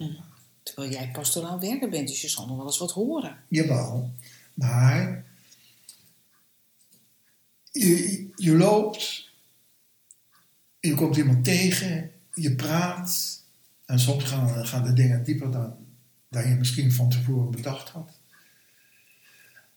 Terwijl 0.63 0.93
jij 0.93 1.11
pastoraal 1.11 1.61
werker 1.61 1.89
bent, 1.89 2.09
dus 2.09 2.21
je 2.21 2.29
zal 2.29 2.47
nog 2.47 2.57
wel 2.57 2.67
eens 2.67 2.79
wat 2.79 2.93
horen. 2.93 3.37
Jawel. 3.49 4.13
Maar 4.55 5.25
je, 7.73 8.29
je 8.37 8.57
loopt, 8.57 9.28
je 10.89 10.95
komt 10.95 11.17
iemand 11.17 11.45
tegen, 11.45 12.11
je 12.35 12.55
praat. 12.55 13.41
En 13.87 13.99
soms 14.01 14.25
gaan, 14.25 14.67
gaan 14.67 14.85
de 14.85 14.93
dingen 14.93 15.25
dieper 15.25 15.51
dan, 15.53 15.75
dan 16.31 16.49
je 16.49 16.55
misschien 16.55 16.93
van 16.93 17.09
tevoren 17.11 17.51
bedacht 17.51 17.89
had. 17.89 18.11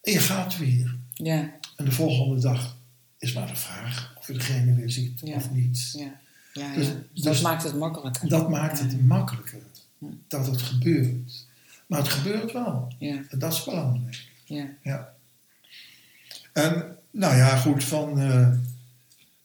En 0.01 0.11
je 0.11 0.19
gaat 0.19 0.57
weer. 0.57 0.95
Ja, 1.13 1.51
En 1.75 1.85
de 1.85 1.91
volgende 1.91 2.41
dag 2.41 2.77
is 3.17 3.33
maar 3.33 3.47
de 3.47 3.55
vraag 3.55 4.13
of 4.17 4.27
je 4.27 4.33
degene 4.33 4.73
weer 4.75 4.89
ziet 4.89 5.19
Ja. 5.23 5.35
of 5.35 5.51
niet. 5.51 5.93
ja. 5.97 6.19
ja, 6.53 6.73
Dus- 6.75 6.87
ja. 6.87 6.93
Dus 7.13 7.23
dat 7.23 7.41
maakt 7.41 7.63
het 7.63 7.75
makkelijker. 7.75 8.29
Dat 8.29 8.49
maakt 8.49 8.79
het 8.79 9.05
makkelijker 9.05 9.59
dat 10.27 10.45
het 10.45 10.61
gebeurt. 10.61 11.45
Maar 11.87 11.99
het 11.99 12.09
gebeurt 12.09 12.51
wel. 12.51 12.93
Ja, 12.99 13.21
En 13.29 13.39
dat 13.39 13.53
is 13.53 13.63
belangrijk. 13.63 14.27
ja. 14.45 14.67
Ja. 14.83 15.13
En 16.53 16.97
nou 17.11 17.35
ja, 17.35 17.57
goed, 17.57 17.83
van. 17.83 18.19
eh, 18.19 18.41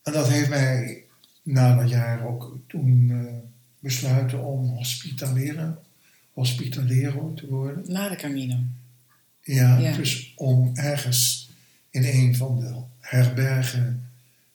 en 0.02 0.12
dat 0.12 0.28
heeft 0.28 0.48
mij 0.48 1.04
na 1.46 1.76
dat 1.76 1.88
jaar 1.90 2.24
ook 2.26 2.58
toen 2.66 3.10
eh, 3.10 3.32
besluiten 3.78 4.44
om 4.44 4.68
hospitaleren, 4.68 5.78
hospitalero 6.32 7.34
te 7.34 7.46
worden. 7.46 7.92
Na 7.92 8.08
de 8.08 8.16
Camino. 8.16 8.56
Ja, 9.42 9.78
Ja. 9.78 9.96
dus 9.96 10.32
om 10.36 10.70
ergens 10.74 11.50
in 11.90 12.04
een 12.04 12.36
van 12.36 12.60
de 12.60 12.74
herbergen 13.00 14.08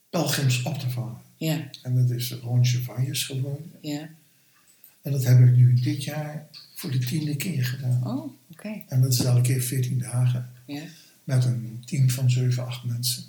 pelgrims 0.10 0.64
op 0.64 0.78
te 0.80 0.90
vangen. 0.90 1.18
Ja, 1.36 1.70
En 1.84 1.96
dat 1.96 2.10
is 2.10 2.32
Ronsje 2.32 2.84
Vanjes 2.84 3.24
geworden. 3.26 3.72
ja. 3.82 4.10
En 5.02 5.12
dat 5.12 5.24
heb 5.24 5.40
ik 5.40 5.56
nu 5.56 5.74
dit 5.74 6.04
jaar 6.04 6.48
voor 6.76 6.92
de 6.92 6.98
tiende 7.00 7.36
keer 7.36 7.66
gedaan. 7.66 8.04
Oh, 8.08 8.34
oké. 8.52 8.82
En 8.88 9.02
dat 9.02 9.12
is 9.14 9.20
elke 9.20 9.42
keer 9.42 9.62
14 9.62 9.98
dagen. 10.00 10.50
Ja, 10.66 10.84
Met 11.24 11.46
een 11.46 11.84
team 11.86 12.10
van 12.10 12.30
7, 12.30 12.66
8 12.66 12.84
mensen. 12.84 13.24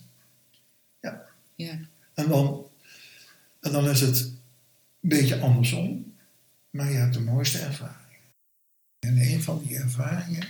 Ja. 1.01 1.23
ja. 1.55 1.79
En 2.15 2.29
dan, 2.29 2.63
en 3.63 3.73
dan 3.73 3.89
is 3.89 4.01
het 4.01 4.19
een 5.01 5.09
beetje 5.09 5.41
andersom. 5.41 6.15
Maar 6.71 6.91
je 6.91 6.97
hebt 6.97 7.15
de 7.15 7.21
mooiste 7.21 7.59
ervaringen. 7.59 8.01
En 8.99 9.19
een 9.21 9.43
van 9.43 9.63
die 9.67 9.77
ervaringen, 9.77 10.47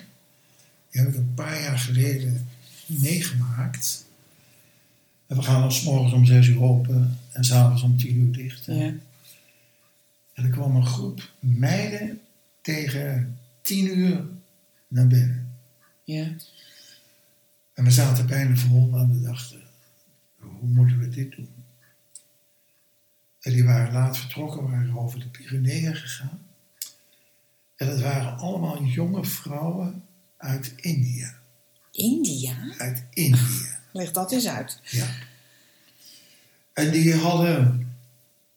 die 0.91 1.01
heb 1.01 1.09
ik 1.09 1.15
een 1.17 1.35
paar 1.35 1.61
jaar 1.61 1.79
geleden 1.79 2.49
meegemaakt. 2.87 4.05
En 5.27 5.37
we 5.37 5.43
gaan 5.43 5.63
ons 5.65 5.83
morgens 5.83 6.13
om 6.13 6.25
6 6.25 6.47
uur 6.47 6.63
open 6.63 7.19
en 7.33 7.45
s'avonds 7.45 7.83
om 7.83 7.97
10 7.97 8.17
uur 8.17 8.33
dicht. 8.33 8.65
Ja, 8.65 8.73
En 10.35 10.45
er 10.45 10.51
kwam 10.51 10.77
een 10.77 10.87
groep 10.87 11.31
meiden 11.39 12.21
tegen 12.63 13.39
10 13.63 13.99
uur 13.99 14.25
naar 14.89 15.07
binnen. 15.07 15.55
ja. 16.05 16.31
En 17.75 17.85
we 17.85 17.91
zaten 17.91 18.27
bijna 18.27 18.57
vol 18.57 18.97
en 18.99 19.13
we 19.13 19.21
dachten, 19.27 19.61
hoe 20.39 20.69
moeten 20.69 20.99
we 20.99 21.09
dit 21.09 21.37
doen? 21.37 21.49
En 23.43 23.53
die 23.53 23.65
waren 23.65 23.93
laat 23.93 24.19
vertrokken, 24.19 24.71
waren 24.71 24.99
over 24.99 25.19
de 25.21 25.27
Pyreneeën 25.29 25.97
gegaan. 25.97 26.43
En 27.77 27.87
dat 27.87 28.01
waren 28.01 28.39
allemaal 28.39 28.83
jonge 28.85 29.25
vrouwen 29.25 30.05
uit 30.37 30.73
India. 30.77 31.35
India? 31.91 32.75
Uit 32.79 33.05
India, 33.11 33.81
Leg 33.93 34.11
dat 34.13 34.33
eens 34.33 34.47
uit. 34.49 34.81
ja. 34.85 35.07
En 36.73 36.91
die 36.91 37.15
hadden, 37.15 37.93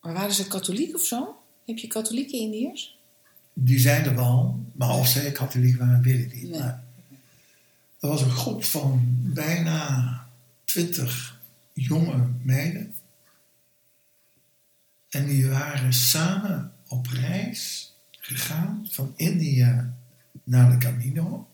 Maar 0.01 0.13
waren 0.13 0.33
ze 0.33 0.47
katholiek 0.47 0.95
of 0.95 1.05
zo? 1.05 1.37
Heb 1.65 1.77
je 1.77 1.87
katholieke 1.87 2.37
Indiërs? 2.37 2.97
die 3.53 3.79
zijn 3.79 4.05
er 4.05 4.15
wel, 4.15 4.59
maar 4.73 4.89
of 4.97 5.07
zij 5.07 5.31
katholiek 5.31 5.77
waren, 5.77 6.01
weet 6.01 6.19
ik 6.25 6.33
niet. 6.33 6.49
Nee. 6.49 6.59
Maar 6.59 6.83
er 7.99 8.07
was 8.09 8.21
een 8.21 8.29
groep 8.31 8.63
van 8.63 9.01
bijna 9.33 10.27
twintig 10.65 11.39
jonge 11.73 12.27
meiden. 12.41 12.95
En 15.15 15.25
die 15.25 15.49
waren 15.49 15.93
samen 15.93 16.73
op 16.87 17.07
reis 17.07 17.93
gegaan 18.11 18.87
van 18.89 19.13
India 19.15 19.93
naar 20.43 20.71
de 20.71 20.77
Camino. 20.77 21.49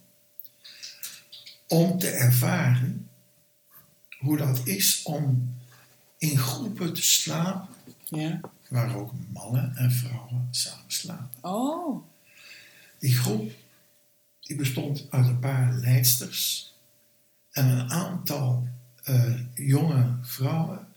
Om 1.68 2.00
te 2.00 2.10
ervaren 2.10 3.10
hoe 4.20 4.38
dat 4.38 4.68
is 4.68 5.02
om 5.04 5.56
in 6.18 6.38
groepen 6.38 6.94
te 6.94 7.02
slapen. 7.02 7.76
Ja. 8.10 8.40
Waar 8.70 8.96
ook 8.96 9.14
mannen 9.34 9.76
en 9.76 9.92
vrouwen 9.92 10.48
samen 10.52 10.92
slapen. 10.92 11.30
Oh, 11.42 12.04
Die 13.00 13.16
groep 13.16 13.52
die 14.40 14.56
bestond 14.56 15.08
uit 15.10 15.28
een 15.28 15.40
paar 15.40 15.74
leidsters 15.74 16.74
en 17.52 17.66
een 17.66 17.92
aantal 17.92 18.68
eh, 19.04 19.40
jonge 19.54 20.18
vrouwen 20.22 20.88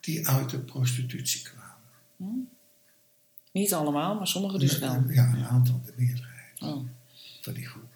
die 0.00 0.28
uit 0.28 0.50
de 0.50 0.58
prostitutie 0.58 1.42
kwamen. 1.42 1.61
Niet 3.52 3.74
allemaal, 3.74 4.14
maar 4.14 4.26
sommigen 4.26 4.58
dus 4.60 4.78
wel. 4.78 5.04
Ja, 5.10 5.32
een 5.34 5.44
aantal, 5.44 5.82
de 5.86 5.92
meerderheid 5.96 6.60
Oh, 6.60 6.86
van 7.40 7.52
die 7.52 7.66
groep. 7.66 7.90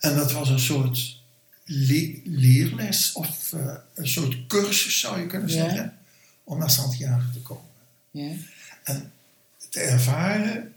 En 0.00 0.16
dat 0.16 0.32
was 0.32 0.48
een 0.48 0.60
soort 0.60 1.22
le- 1.64 2.20
leerles 2.24 3.12
of 3.12 3.52
eh, 3.52 3.74
een 3.94 4.08
soort 4.08 4.46
cursus 4.46 5.00
zou 5.00 5.20
je 5.20 5.26
kunnen 5.26 5.48
Ja. 5.48 5.54
zeggen, 5.54 5.98
om 6.44 6.58
naar 6.58 6.70
Santiago 6.70 7.30
te 7.32 7.40
komen. 7.42 7.64
ja. 8.10 8.32
En 8.84 9.12
te 9.68 9.80
ervaren 9.80 10.74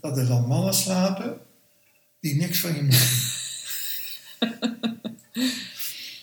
dat 0.00 0.16
er 0.18 0.26
dan 0.26 0.46
mannen 0.46 0.74
slapen 0.74 1.38
die 2.20 2.34
niks 2.36 2.58
van 2.58 2.74
je 2.74 2.82
moeten. 2.82 3.08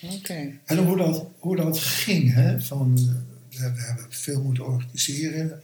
Oké. 0.02 0.58
En 0.64 0.78
hoe 0.78 0.96
dat, 0.96 1.26
hoe 1.38 1.56
dat 1.56 1.78
ging, 1.78 2.32
hè? 2.34 2.60
Van, 2.60 2.94
eh, 2.98 3.29
we, 3.60 3.80
hebben- 3.80 4.08
we 4.08 4.14
veel 4.16 4.42
moeten 4.42 4.66
organiseren. 4.66 5.62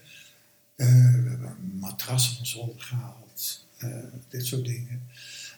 Eh, 0.77 0.87
we 0.87 1.29
hebben 1.29 1.49
een 1.49 1.79
matras 1.79 2.37
van 2.37 2.47
zolder 2.47 2.81
gehaald. 2.83 3.65
eh, 3.77 3.89
dit 4.29 4.47
soort 4.47 4.65
dingen. 4.65 5.03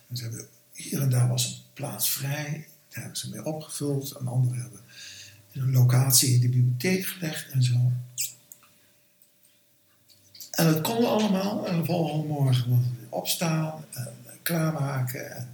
En 0.08 0.16
ze 0.16 0.22
hebben, 0.22 0.46
hier 0.72 1.00
en 1.02 1.10
daar 1.10 1.28
was 1.28 1.46
een 1.46 1.62
plaats 1.72 2.10
vrij. 2.10 2.68
Daar 2.88 3.00
hebben 3.02 3.16
ze 3.16 3.28
mee 3.30 3.44
opgevuld. 3.44 4.12
En 4.12 4.26
anderen 4.26 4.60
hebben 4.60 4.80
een 5.52 5.70
locatie 5.72 6.34
in 6.34 6.40
de 6.40 6.48
bibliotheek 6.48 7.06
gelegd 7.06 7.50
en 7.50 7.62
zo. 7.62 7.92
En 10.50 10.64
dat 10.64 10.80
kon 10.80 11.04
allemaal. 11.08 11.66
En 11.66 11.76
de 11.78 11.84
volgende 11.84 12.26
morgen 12.26 12.70
het 12.70 12.98
weer 12.98 13.06
opstaan 13.08 13.84
en 13.90 14.16
eh, 14.24 14.32
klaarmaken 14.42 15.36
en 15.36 15.48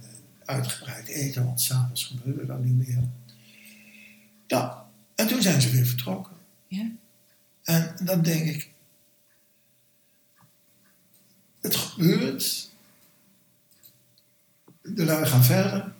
uitgebreid 0.45 1.07
eten, 1.07 1.45
want 1.45 1.61
s'avonds 1.61 2.03
gebeurde 2.05 2.45
dat 2.45 2.63
niet 2.63 2.87
meer. 2.87 3.03
Ja, 4.47 4.85
en 5.15 5.27
toen 5.27 5.41
zijn 5.41 5.61
ze 5.61 5.69
weer 5.69 5.85
vertrokken. 5.85 6.34
Ja. 6.67 6.91
En 7.63 7.95
dan 8.03 8.21
denk 8.21 8.45
ik, 8.45 8.71
het 11.61 11.75
gebeurt. 11.75 12.69
De 14.81 15.05
lui 15.05 15.25
gaan 15.25 15.43
verder. 15.43 15.93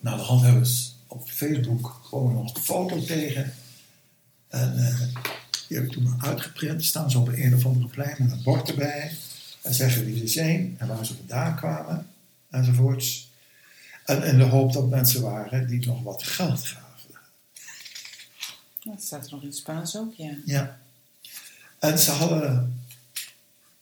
Nou, 0.00 0.16
de 0.16 0.22
hand 0.22 0.42
hebben 0.42 0.66
ze 0.66 0.90
op 1.06 1.28
Facebook 1.28 2.00
gewoon 2.02 2.32
nog 2.32 2.54
een 2.54 2.62
foto 2.62 3.04
tegen. 3.04 3.54
En 4.48 4.76
eh, 4.76 5.00
die 5.68 5.76
heb 5.76 5.86
ik 5.86 5.92
toen 5.92 6.02
maar 6.02 6.28
uitgeprint. 6.28 6.84
Staan 6.84 7.10
ze 7.10 7.18
op 7.18 7.28
een 7.28 7.54
of 7.54 7.66
andere 7.66 7.86
plein 7.86 8.16
met 8.18 8.32
een 8.32 8.42
bord 8.42 8.68
erbij. 8.68 9.12
En 9.62 9.74
zeggen 9.74 10.04
wie 10.04 10.18
ze 10.18 10.26
zijn 10.26 10.74
en 10.78 10.88
waar 10.88 11.06
ze 11.06 11.16
vandaan 11.16 11.56
kwamen. 11.56 12.06
Enzovoorts. 12.50 13.32
En 14.04 14.22
in 14.22 14.38
de 14.38 14.44
hoop 14.44 14.72
dat 14.72 14.88
mensen 14.88 15.22
waren 15.22 15.66
die 15.66 15.86
nog 15.86 16.02
wat 16.02 16.22
geld 16.22 16.66
gaven. 16.66 16.83
Dat 18.84 19.02
staat 19.02 19.26
er 19.26 19.32
nog 19.32 19.40
in 19.40 19.46
het 19.46 19.56
Spaans 19.56 19.96
ook, 19.96 20.14
ja. 20.14 20.36
Ja. 20.44 20.80
En 21.78 21.98
ze 21.98 22.10
hadden 22.10 22.82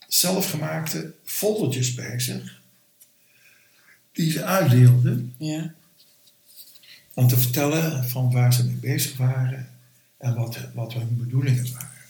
zelfgemaakte 0.07 1.13
foldertjes 1.23 1.93
bij 1.93 2.19
zich, 2.19 2.61
die 4.11 4.31
ze 4.31 4.43
uitdeelden. 4.43 5.35
Ja. 5.37 5.73
Om 7.13 7.27
te 7.27 7.37
vertellen 7.37 8.05
van 8.05 8.31
waar 8.31 8.53
ze 8.53 8.65
mee 8.65 8.75
bezig 8.75 9.17
waren 9.17 9.69
en 10.17 10.35
wat, 10.35 10.57
wat 10.73 10.93
hun 10.93 11.17
bedoelingen 11.17 11.71
waren. 11.73 12.01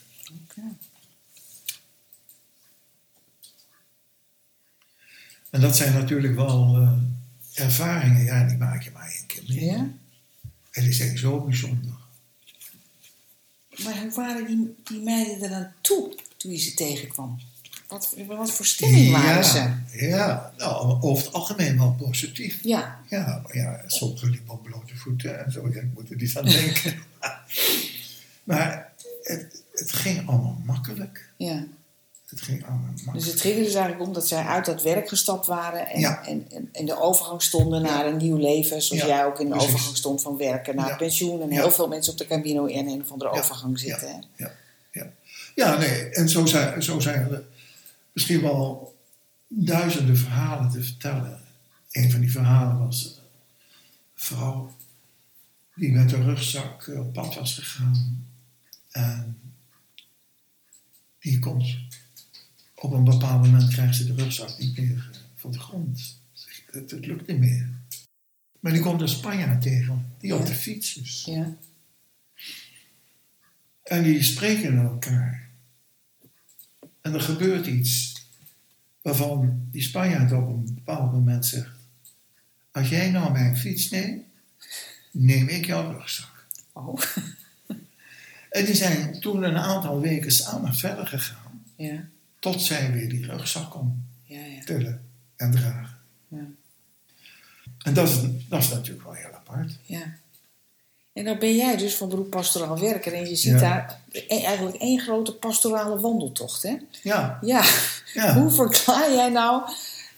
Oké. 0.43 0.61
En 5.49 5.61
dat 5.61 5.77
zijn 5.77 5.93
natuurlijk 5.93 6.35
wel 6.35 6.77
eh, 6.77 7.63
ervaringen, 7.63 8.23
ja, 8.23 8.47
die 8.47 8.57
maak 8.57 8.83
je 8.83 8.91
maar 8.91 9.07
één 9.07 9.25
keer 9.25 9.43
mee. 9.47 9.65
Ja? 9.65 9.87
En 10.71 10.83
die 10.83 10.93
zijn 10.93 11.17
zo 11.17 11.41
bijzonder 11.41 12.02
maar 13.83 13.99
hoe 14.01 14.11
waren 14.15 14.45
die, 14.47 14.75
die 14.83 14.99
meiden 14.99 15.43
eraan 15.43 15.73
toe 15.81 16.15
toen 16.37 16.51
je 16.51 16.57
ze 16.57 16.73
tegenkwam? 16.73 17.39
Wat, 17.87 18.15
wat 18.27 18.51
voor 18.51 18.65
stemming 18.65 19.11
waren 19.11 19.35
ja, 19.35 19.43
ze? 19.43 19.73
Ja, 20.07 20.53
nou, 20.57 21.01
over 21.01 21.25
het 21.25 21.33
algemeen 21.33 21.77
wel 21.77 21.91
positief. 21.91 22.59
Ja. 22.63 22.99
Ja, 23.09 23.41
maar 23.43 23.57
ja 23.57 23.83
sommigen 23.87 24.29
liepen 24.29 24.53
op 24.53 24.63
blote 24.63 24.97
voeten 24.97 25.45
en 25.45 25.51
zo, 25.51 25.65
ik 25.65 25.93
moeten 25.93 26.17
die 26.17 26.27
niet 26.27 26.37
aan 26.37 26.45
denken. 26.45 26.93
maar 28.43 28.91
het, 29.23 29.63
het 29.73 29.91
ging 29.91 30.27
allemaal 30.27 30.61
makkelijk. 30.65 31.29
Ja. 31.37 31.63
Dus 33.13 33.25
het 33.25 33.41
ging 33.41 33.55
dus 33.55 33.73
eigenlijk 33.73 34.07
om 34.07 34.13
dat 34.13 34.27
zij 34.27 34.43
uit 34.43 34.65
dat 34.65 34.81
werk 34.81 35.07
gestapt 35.07 35.45
waren 35.45 35.87
en, 35.87 35.99
ja. 35.99 36.23
de 36.71 36.99
overgang 36.99 37.41
stonden 37.41 37.81
naar 37.81 38.05
een 38.05 38.17
nieuw 38.17 38.37
leven. 38.37 38.81
Zoals 38.81 39.03
jij 39.03 39.25
ook 39.25 39.39
in 39.39 39.49
de 39.49 39.55
overgang 39.55 39.95
stond 39.95 40.21
van 40.21 40.37
werken 40.37 40.75
naar 40.75 40.97
pensioen. 40.97 41.41
En 41.41 41.51
heel 41.51 41.71
veel 41.71 41.87
mensen 41.87 42.11
op 42.11 42.17
de 42.17 42.27
Camino 42.27 42.65
in 42.65 42.87
een 42.87 43.01
of 43.01 43.11
andere 43.11 43.29
overgang 43.29 43.79
zitten. 43.79 44.23
Ja. 44.35 44.51
Ja. 44.91 45.11
ja, 45.55 45.77
nee. 45.77 46.09
En 46.09 46.29
zo 46.29 46.45
zijn, 46.45 46.83
zo 46.83 46.99
zijn 46.99 47.31
er 47.31 47.43
misschien 48.11 48.41
wel 48.41 48.95
duizenden 49.47 50.17
verhalen 50.17 50.71
te 50.71 50.83
vertellen. 50.83 51.41
Een 51.91 52.11
van 52.11 52.19
die 52.19 52.31
verhalen 52.31 52.85
was 52.85 53.03
een 53.03 53.23
vrouw 54.15 54.75
die 55.75 55.91
met 55.91 56.11
een 56.11 56.23
rugzak 56.23 56.87
eh, 56.87 56.99
op 56.99 57.13
pad 57.13 57.35
was 57.35 57.53
gegaan. 57.53 58.27
En 58.91 59.37
die 61.19 61.39
komt 61.39 61.75
op 62.83 62.91
een 62.91 63.03
bepaald 63.03 63.45
moment 63.45 63.73
krijgt 63.73 63.95
ze 63.95 64.05
de 64.05 64.23
rugzak 64.23 64.57
niet 64.57 64.77
meer 64.77 65.09
eh, 65.13 65.19
van 65.35 65.51
de 65.51 65.59
grond. 65.59 66.19
Het, 66.65 66.91
het 66.91 67.05
lukt 67.05 67.27
niet 67.27 67.39
meer. 67.39 67.69
Maar 68.59 68.71
die 68.71 68.81
komt 68.81 69.01
een 69.01 69.07
Spanjaard 69.07 69.61
tegen, 69.61 70.11
die 70.19 70.35
op 70.35 70.45
de 70.45 70.53
fiets 70.53 70.97
is. 70.97 71.23
Ja. 71.25 71.55
En 73.83 74.03
die 74.03 74.23
spreken 74.23 74.77
elkaar. 74.77 75.49
En 77.01 77.13
er 77.13 77.21
gebeurt 77.21 77.65
iets 77.65 78.25
waarvan 79.01 79.67
die 79.71 79.81
Spanjaard 79.81 80.31
op 80.31 80.47
een 80.47 80.73
bepaald 80.73 81.11
moment 81.11 81.45
zegt: 81.45 81.75
Als 82.71 82.89
jij 82.89 83.11
nou 83.11 83.31
mijn 83.31 83.57
fiets 83.57 83.89
neemt, 83.89 84.23
neem 85.11 85.47
ik 85.47 85.65
jouw 85.65 85.91
rugzak. 85.91 86.47
Oh. 86.71 87.01
En 88.49 88.65
die 88.65 88.75
zijn 88.75 89.19
toen 89.19 89.43
een 89.43 89.57
aantal 89.57 89.99
weken 89.99 90.31
samen 90.31 90.75
verder 90.75 91.07
gegaan. 91.07 91.63
Ja. 91.75 92.09
Tot 92.43 92.61
zij 92.61 92.91
weer 92.91 93.09
die 93.09 93.25
rugzak 93.25 93.71
kon 93.71 94.05
ja, 94.23 94.45
ja. 94.45 94.63
tillen 94.63 95.09
en 95.35 95.51
dragen. 95.51 95.97
Ja. 96.27 96.45
En 97.83 97.93
dat 97.93 98.07
is, 98.07 98.21
dat 98.49 98.69
natuurlijk 98.69 99.03
wel 99.03 99.13
heel 99.13 99.33
apart. 99.33 99.77
Ja. 99.83 100.15
En 101.13 101.25
dan 101.25 101.39
ben 101.39 101.55
jij 101.55 101.77
dus 101.77 101.95
van 101.95 102.09
beroep 102.09 102.29
pastoraal 102.29 102.79
werker. 102.79 103.13
En 103.13 103.29
je 103.29 103.35
ziet 103.35 103.59
daar 103.59 103.99
e-, 104.11 104.41
eigenlijk 104.41 104.75
één 104.75 104.99
grote 104.99 105.35
pastorale 105.35 105.99
wandeltocht, 105.99 106.63
hè? 106.63 106.77
Ja. 107.03 107.39
ja. 107.41 107.63
Hoe 108.33 108.51
verklaar 108.51 109.13
jij 109.13 109.29
nou 109.29 109.71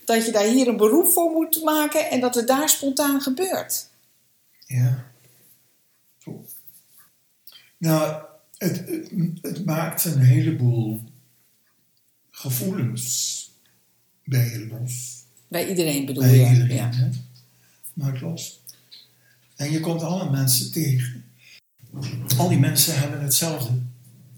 dat 0.06 0.26
je 0.26 0.32
daar 0.32 0.48
hier 0.48 0.68
een 0.68 0.78
beroep 0.78 1.12
voor 1.12 1.32
moet 1.32 1.64
maken 1.64 2.10
en 2.10 2.20
dat 2.20 2.36
het 2.36 2.48
daar 2.48 2.70
spontaan 2.70 3.22
gebeurt? 3.22 3.88
Ja. 4.66 5.06
Nou, 7.78 8.24
het, 8.58 8.78
het, 8.78 9.10
het 9.42 9.66
maakt 9.66 10.06
een 10.06 10.20
heleboel 10.20 11.02
gevoelens 12.36 13.50
bij 14.24 14.50
je 14.50 14.68
los. 14.68 15.24
Bij 15.48 15.70
iedereen 15.70 16.06
bedoel 16.06 16.24
bij 16.24 16.38
je? 16.38 16.50
Iedereen, 16.50 16.76
ja. 16.76 16.92
Hè? 16.94 17.10
Maakt 17.94 18.22
los. 18.22 18.60
En 19.56 19.72
je 19.72 19.80
komt 19.80 20.02
alle 20.02 20.30
mensen 20.30 20.72
tegen. 20.72 21.24
Al 22.38 22.50
die 22.50 22.60
mensen 22.60 23.00
hebben 23.00 23.22
hetzelfde, 23.22 23.72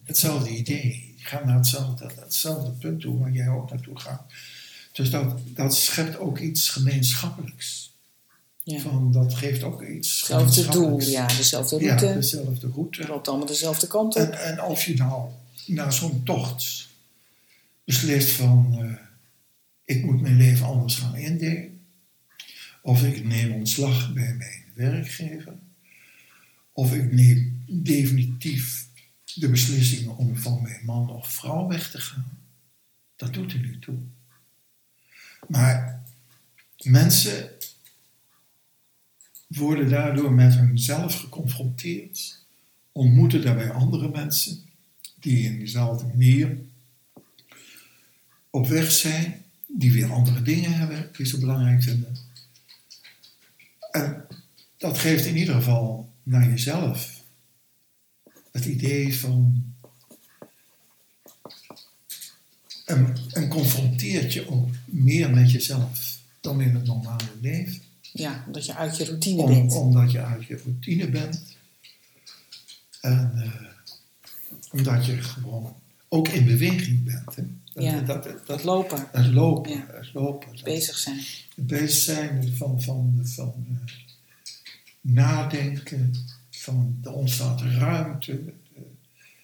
hetzelfde 0.04 0.50
idee. 0.50 1.14
Die 1.16 1.26
gaan 1.26 1.46
naar 1.46 1.56
hetzelfde, 1.56 2.12
hetzelfde 2.20 2.72
punt 2.72 3.02
toe 3.02 3.20
waar 3.20 3.32
jij 3.32 3.50
ook 3.50 3.70
naartoe 3.70 4.00
gaat. 4.00 4.22
Dus 4.92 5.10
dat, 5.10 5.40
dat 5.46 5.76
schept 5.76 6.18
ook 6.18 6.40
iets 6.40 6.70
gemeenschappelijks. 6.70 7.96
Ja. 8.64 8.80
Van, 8.80 9.12
dat 9.12 9.34
geeft 9.34 9.64
ook 9.64 9.84
iets 9.84 10.20
Hetzelfde 10.20 10.68
doel, 10.68 11.02
ja, 11.02 11.28
dezelfde 11.28 11.78
route. 11.78 12.06
Ja, 12.06 12.14
dezelfde 12.14 12.70
route. 12.74 13.08
Loopt 13.08 13.28
allemaal 13.28 13.48
dezelfde 13.48 13.88
kant 13.88 14.16
op. 14.16 14.22
En, 14.22 14.44
en 14.44 14.60
als 14.60 14.86
je 14.86 14.94
nou 14.94 15.30
naar 15.66 15.94
zo'n 15.94 16.24
tocht 16.24 16.87
beslist 17.88 18.32
van 18.32 18.78
eh, 18.80 18.94
ik 19.86 20.04
moet 20.04 20.22
mijn 20.22 20.38
leven 20.38 20.66
anders 20.66 20.96
gaan 20.96 21.16
indelen. 21.16 21.86
Of 22.82 23.04
ik 23.04 23.24
neem 23.24 23.52
ontslag 23.52 24.14
bij 24.14 24.34
mijn 24.34 24.64
werkgever. 24.74 25.54
Of 26.72 26.94
ik 26.94 27.12
neem 27.12 27.64
definitief 27.68 28.88
de 29.34 29.50
beslissing 29.50 30.08
om 30.08 30.38
van 30.38 30.62
mijn 30.62 30.86
man 30.86 31.10
of 31.10 31.32
vrouw 31.32 31.68
weg 31.68 31.92
te 31.92 32.00
gaan. 32.00 32.40
Dat 33.16 33.34
doet 33.34 33.54
er 33.54 33.60
nu 33.60 33.80
toe. 33.80 33.98
Maar 35.48 36.04
mensen 36.84 37.50
worden 39.48 39.90
daardoor 39.90 40.34
met 40.34 40.56
hunzelf 40.56 41.20
geconfronteerd, 41.20 42.46
ontmoeten 42.92 43.42
daarbij 43.42 43.72
andere 43.72 44.10
mensen 44.10 44.66
die 45.20 45.44
in 45.44 45.60
dezelfde 45.60 46.08
manier 46.08 46.66
op 48.58 48.68
weg 48.68 48.92
zijn, 48.92 49.44
die 49.68 49.92
weer 49.92 50.12
andere 50.12 50.42
dingen 50.42 50.74
hebben, 50.74 51.10
die 51.18 51.26
ze 51.26 51.40
belangrijk 51.40 51.84
vinden. 51.84 52.18
En 53.92 54.26
dat 54.78 54.98
geeft 54.98 55.26
in 55.26 55.38
ieder 55.38 55.56
geval 55.56 56.14
naar 56.24 56.50
jezelf 56.50 57.24
het 58.52 58.66
idee 58.66 59.20
van. 59.20 59.66
En, 62.86 63.16
en 63.32 63.48
confronteert 63.48 64.34
je 64.34 64.50
ook 64.50 64.70
meer 64.86 65.30
met 65.30 65.52
jezelf 65.52 66.20
dan 66.42 66.62
in 66.62 66.76
het 66.76 66.86
normale 66.86 67.32
leven. 67.42 67.82
Ja, 68.02 68.44
omdat 68.46 68.66
je 68.66 68.76
uit 68.76 68.98
je 68.98 69.06
routine 69.06 69.42
Om, 69.42 69.48
bent. 69.50 69.74
Omdat 69.74 70.12
je 70.12 70.24
uit 70.24 70.46
je 70.46 70.58
routine 70.58 71.10
bent. 71.10 71.56
En 73.02 73.32
eh, 73.36 73.52
omdat 74.72 75.06
je 75.06 75.22
gewoon 75.22 75.76
ook 76.10 76.28
in 76.28 76.46
beweging 76.46 77.04
bent. 77.04 77.36
Hè? 77.36 77.44
Dat, 77.74 77.84
ja. 77.84 78.02
dat, 78.46 78.64
lopen. 78.64 79.08
Het 79.12 79.34
lopen. 79.34 79.84
Lopen 80.14 80.50
bezig 80.64 80.98
zijn. 80.98 81.22
bezig 81.56 82.04
zijn 82.04 82.54
van, 82.56 82.82
van, 82.82 83.22
van 83.24 83.66
eh, 83.70 83.94
nadenken, 85.02 86.14
van 86.50 86.98
er 87.04 87.14
ontstaat 87.14 87.62
ruimte. 87.62 88.40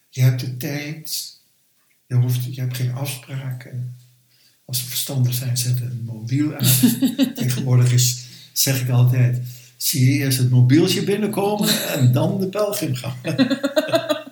Je 0.10 0.22
hebt 0.22 0.40
de 0.40 0.58
tijd, 0.58 1.40
je, 2.08 2.16
hoeft, 2.16 2.56
je 2.56 2.62
hebt 2.62 2.76
geen 2.76 2.94
afspraken. 2.94 3.96
Als 4.66 4.80
ze 4.80 4.86
verstandig 4.86 5.34
zijn, 5.34 5.58
zetten 5.58 5.86
een 5.86 6.04
mobiel 6.06 6.56
aan. 6.56 6.66
Tegenwoordig 7.36 7.94
is, 7.94 8.26
zeg 8.54 8.82
ik 8.82 8.90
altijd, 8.90 9.42
zie 9.78 10.06
je 10.06 10.12
eerst 10.12 10.38
het 10.38 10.50
mobieltje 10.50 11.04
binnenkomen 11.04 11.88
en 11.94 12.12
dan 12.12 12.40
de 12.40 12.48
pelgrim 12.48 12.96
gaan. 12.96 13.18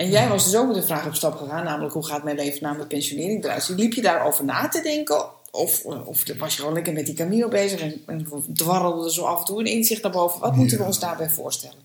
En 0.00 0.10
jij 0.10 0.28
was 0.28 0.44
dus 0.44 0.56
ook 0.56 0.66
met 0.66 0.76
de 0.76 0.82
vraag 0.82 1.06
op 1.06 1.14
stap 1.14 1.36
gegaan, 1.36 1.64
namelijk 1.64 1.94
hoe 1.94 2.06
gaat 2.06 2.24
mijn 2.24 2.36
leven 2.36 2.58
nou 2.62 2.72
na 2.72 2.76
mijn 2.78 2.88
pensionering 2.88 3.44
eruit? 3.44 3.66
Dus 3.66 3.76
liep 3.76 3.92
je 3.92 4.02
daarover 4.02 4.44
na 4.44 4.68
te 4.68 4.82
denken? 4.82 5.24
Of, 5.50 5.84
of 5.84 6.24
was 6.38 6.52
je 6.52 6.58
gewoon 6.58 6.74
lekker 6.74 6.92
met 6.92 7.06
die 7.06 7.14
Camille 7.14 7.48
bezig 7.48 7.80
en, 7.80 8.00
en 8.06 8.26
dwarrelde 8.54 9.12
zo 9.12 9.24
af 9.24 9.38
en 9.38 9.44
toe 9.44 9.60
een 9.60 9.66
inzicht 9.66 10.02
naar 10.02 10.12
boven? 10.12 10.40
Wat 10.40 10.56
moeten 10.56 10.78
we 10.78 10.84
ons 10.84 11.00
daarbij 11.00 11.30
voorstellen? 11.30 11.78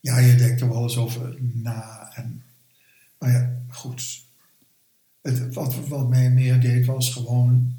Ja, 0.00 0.18
je 0.18 0.34
denkt 0.34 0.60
er 0.60 0.68
wel 0.68 0.82
eens 0.82 0.96
over 0.96 1.36
na. 1.52 2.12
En, 2.14 2.44
maar 3.18 3.30
ja, 3.30 3.52
goed. 3.68 4.22
Het, 5.22 5.54
wat, 5.54 5.74
wat 5.88 6.08
mij 6.08 6.30
meer 6.30 6.60
deed 6.60 6.86
was 6.86 7.12
gewoon 7.12 7.76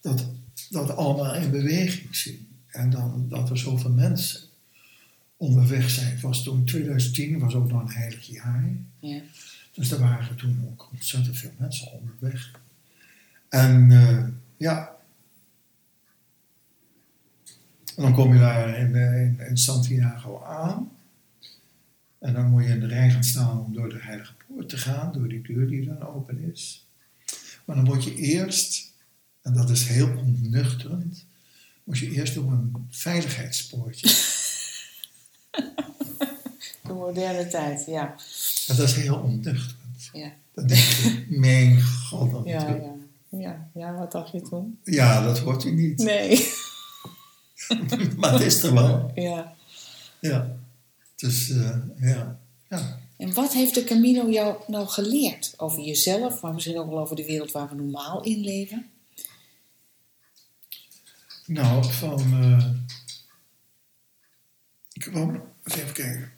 dat, 0.00 0.24
dat 0.70 0.96
allemaal 0.96 1.34
in 1.34 1.50
beweging 1.50 2.16
zien. 2.16 2.48
En 2.66 2.90
dan 2.90 3.26
dat 3.28 3.50
er 3.50 3.58
zoveel 3.58 3.90
mensen 3.90 4.40
onderweg 5.42 5.90
zijn. 5.90 6.20
Was 6.20 6.42
toen 6.42 6.64
2010, 6.64 7.38
was 7.38 7.54
ook 7.54 7.70
nog 7.70 7.80
een 7.80 7.90
heilig 7.90 8.26
jaar. 8.26 8.70
Ja. 8.98 9.20
Dus 9.72 9.88
daar 9.88 9.98
waren 9.98 10.36
toen 10.36 10.68
ook 10.70 10.88
ontzettend 10.92 11.38
veel 11.38 11.52
mensen 11.58 11.92
onderweg. 11.92 12.50
En 13.48 13.90
eh, 13.90 14.24
ja. 14.56 14.96
En 17.96 18.02
dan 18.02 18.12
kom 18.12 18.32
je 18.32 18.38
daar 18.38 18.74
eh, 18.74 19.48
in, 19.48 19.56
Santiago 19.56 20.42
aan. 20.42 20.90
En 22.18 22.32
dan 22.32 22.50
moet 22.50 22.64
je 22.64 22.70
in 22.70 22.80
de 22.80 22.86
rij 22.86 23.10
gaan 23.10 23.24
staan 23.24 23.60
om 23.60 23.72
door 23.72 23.88
de 23.88 24.00
Heilige 24.00 24.32
Poort 24.46 24.68
te 24.68 24.76
gaan, 24.76 25.12
door 25.12 25.28
die 25.28 25.42
deur 25.42 25.68
die 25.68 25.84
dan 25.84 26.02
open 26.02 26.52
is. 26.52 26.86
Maar 27.64 27.76
dan 27.76 27.84
moet 27.84 28.04
je 28.04 28.14
eerst, 28.14 28.92
en 29.42 29.54
dat 29.54 29.70
is 29.70 29.86
heel 29.86 30.16
ontnuchterend, 30.16 31.26
moet 31.84 31.98
je 31.98 32.10
eerst 32.10 32.34
door 32.34 32.52
een 32.52 32.86
veiligheidspoortje. 32.90 34.08
De 36.92 36.98
moderne 36.98 37.46
tijd, 37.46 37.84
ja. 37.86 38.14
Dat 38.66 38.78
is 38.78 38.94
heel 38.94 39.16
ontnuchterend. 39.16 40.10
Ja, 40.12 40.32
je, 40.52 41.26
mijn 41.28 41.82
god, 41.82 42.30
dat 42.30 42.44
ja, 42.44 42.68
ja. 42.68 42.94
Ja, 43.28 43.70
ja, 43.74 43.94
wat 43.94 44.12
dacht 44.12 44.32
je 44.32 44.40
toen? 44.40 44.78
ja, 44.84 45.22
dat 45.24 45.38
hoort 45.38 45.64
u 45.64 45.70
niet. 45.70 45.98
Nee. 45.98 46.48
maar 48.18 48.32
het 48.32 48.42
is 48.42 48.62
er 48.62 48.74
wel. 48.74 49.10
Ja. 49.14 49.54
Ja. 50.20 50.56
Dus, 51.16 51.50
eh, 51.50 51.76
ja. 52.00 52.38
ja. 52.68 52.98
En 53.16 53.34
wat 53.34 53.52
heeft 53.52 53.74
de 53.74 53.84
Camino 53.84 54.30
jou 54.30 54.56
nou 54.66 54.86
geleerd 54.86 55.54
over 55.56 55.80
jezelf, 55.82 56.40
maar 56.40 56.54
misschien 56.54 56.78
ook 56.78 56.88
wel 56.88 57.00
over 57.00 57.16
de 57.16 57.24
wereld 57.24 57.52
waar 57.52 57.68
we 57.68 57.74
normaal 57.74 58.22
in 58.22 58.40
leven? 58.40 58.90
Nou, 61.46 61.84
van. 61.92 62.18
eh, 62.20 62.66
ik 64.92 65.00
kwam. 65.02 65.42
Eens 65.64 65.76
even 65.76 65.92
kijken. 65.92 66.32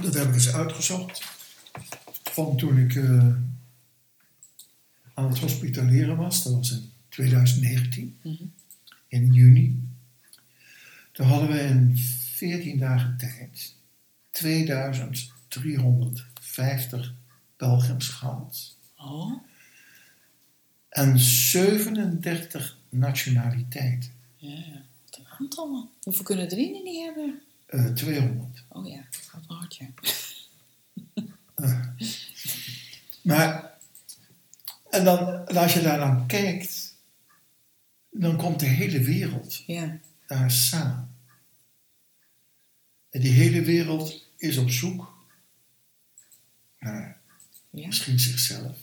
Dat 0.00 0.14
heb 0.14 0.28
ik 0.28 0.34
eens 0.34 0.52
uitgezocht. 0.52 1.22
Van 2.22 2.56
toen 2.56 2.78
ik 2.78 2.94
eh, 2.94 3.26
aan 5.14 5.28
het 5.30 5.38
hospitaleren 5.38 6.16
was, 6.16 6.42
dat 6.44 6.52
was 6.52 6.70
in 6.72 6.90
2019, 7.08 8.18
Mhm. 8.22 8.42
in 9.08 9.32
juni. 9.32 9.80
Toen 11.12 11.26
hadden 11.26 11.48
we 11.48 11.60
in 11.60 11.96
14 11.96 12.78
dagen 12.78 13.16
tijd 13.18 13.74
2350 14.30 17.12
pelgrims 17.56 18.08
gehad. 18.08 18.76
Oh, 18.96 19.42
En 20.88 21.18
37 21.18 22.78
nationaliteiten. 22.88 24.10
ja, 24.36 24.48
ja. 24.50 24.82
Wat 25.04 25.18
een 25.18 25.26
aantal. 25.38 25.90
Hoeveel 26.02 26.24
kunnen 26.24 26.48
in 26.48 26.82
niet 26.84 27.04
hebben? 27.04 27.42
Eh 27.72 27.86
200. 27.86 28.64
Oh 28.68 28.88
ja, 28.88 29.04
gaat 29.10 29.42
een 29.48 29.56
hartje. 29.56 29.92
Maar, 33.22 33.78
en 34.90 35.04
dan, 35.04 35.46
en 35.48 35.56
als 35.56 35.72
je 35.72 35.80
daar 35.82 35.98
dan 35.98 36.26
kijkt, 36.26 36.96
dan 38.10 38.36
komt 38.36 38.60
de 38.60 38.66
hele 38.66 39.00
wereld 39.00 39.62
Ja, 39.66 39.98
daar 40.26 40.50
samen. 40.50 41.16
En 43.10 43.20
die 43.20 43.32
hele 43.32 43.62
wereld 43.62 44.28
is 44.36 44.56
op 44.56 44.70
zoek 44.70 45.26
naar 46.78 47.20
ja. 47.70 47.86
misschien 47.86 48.18
zichzelf. 48.18 48.78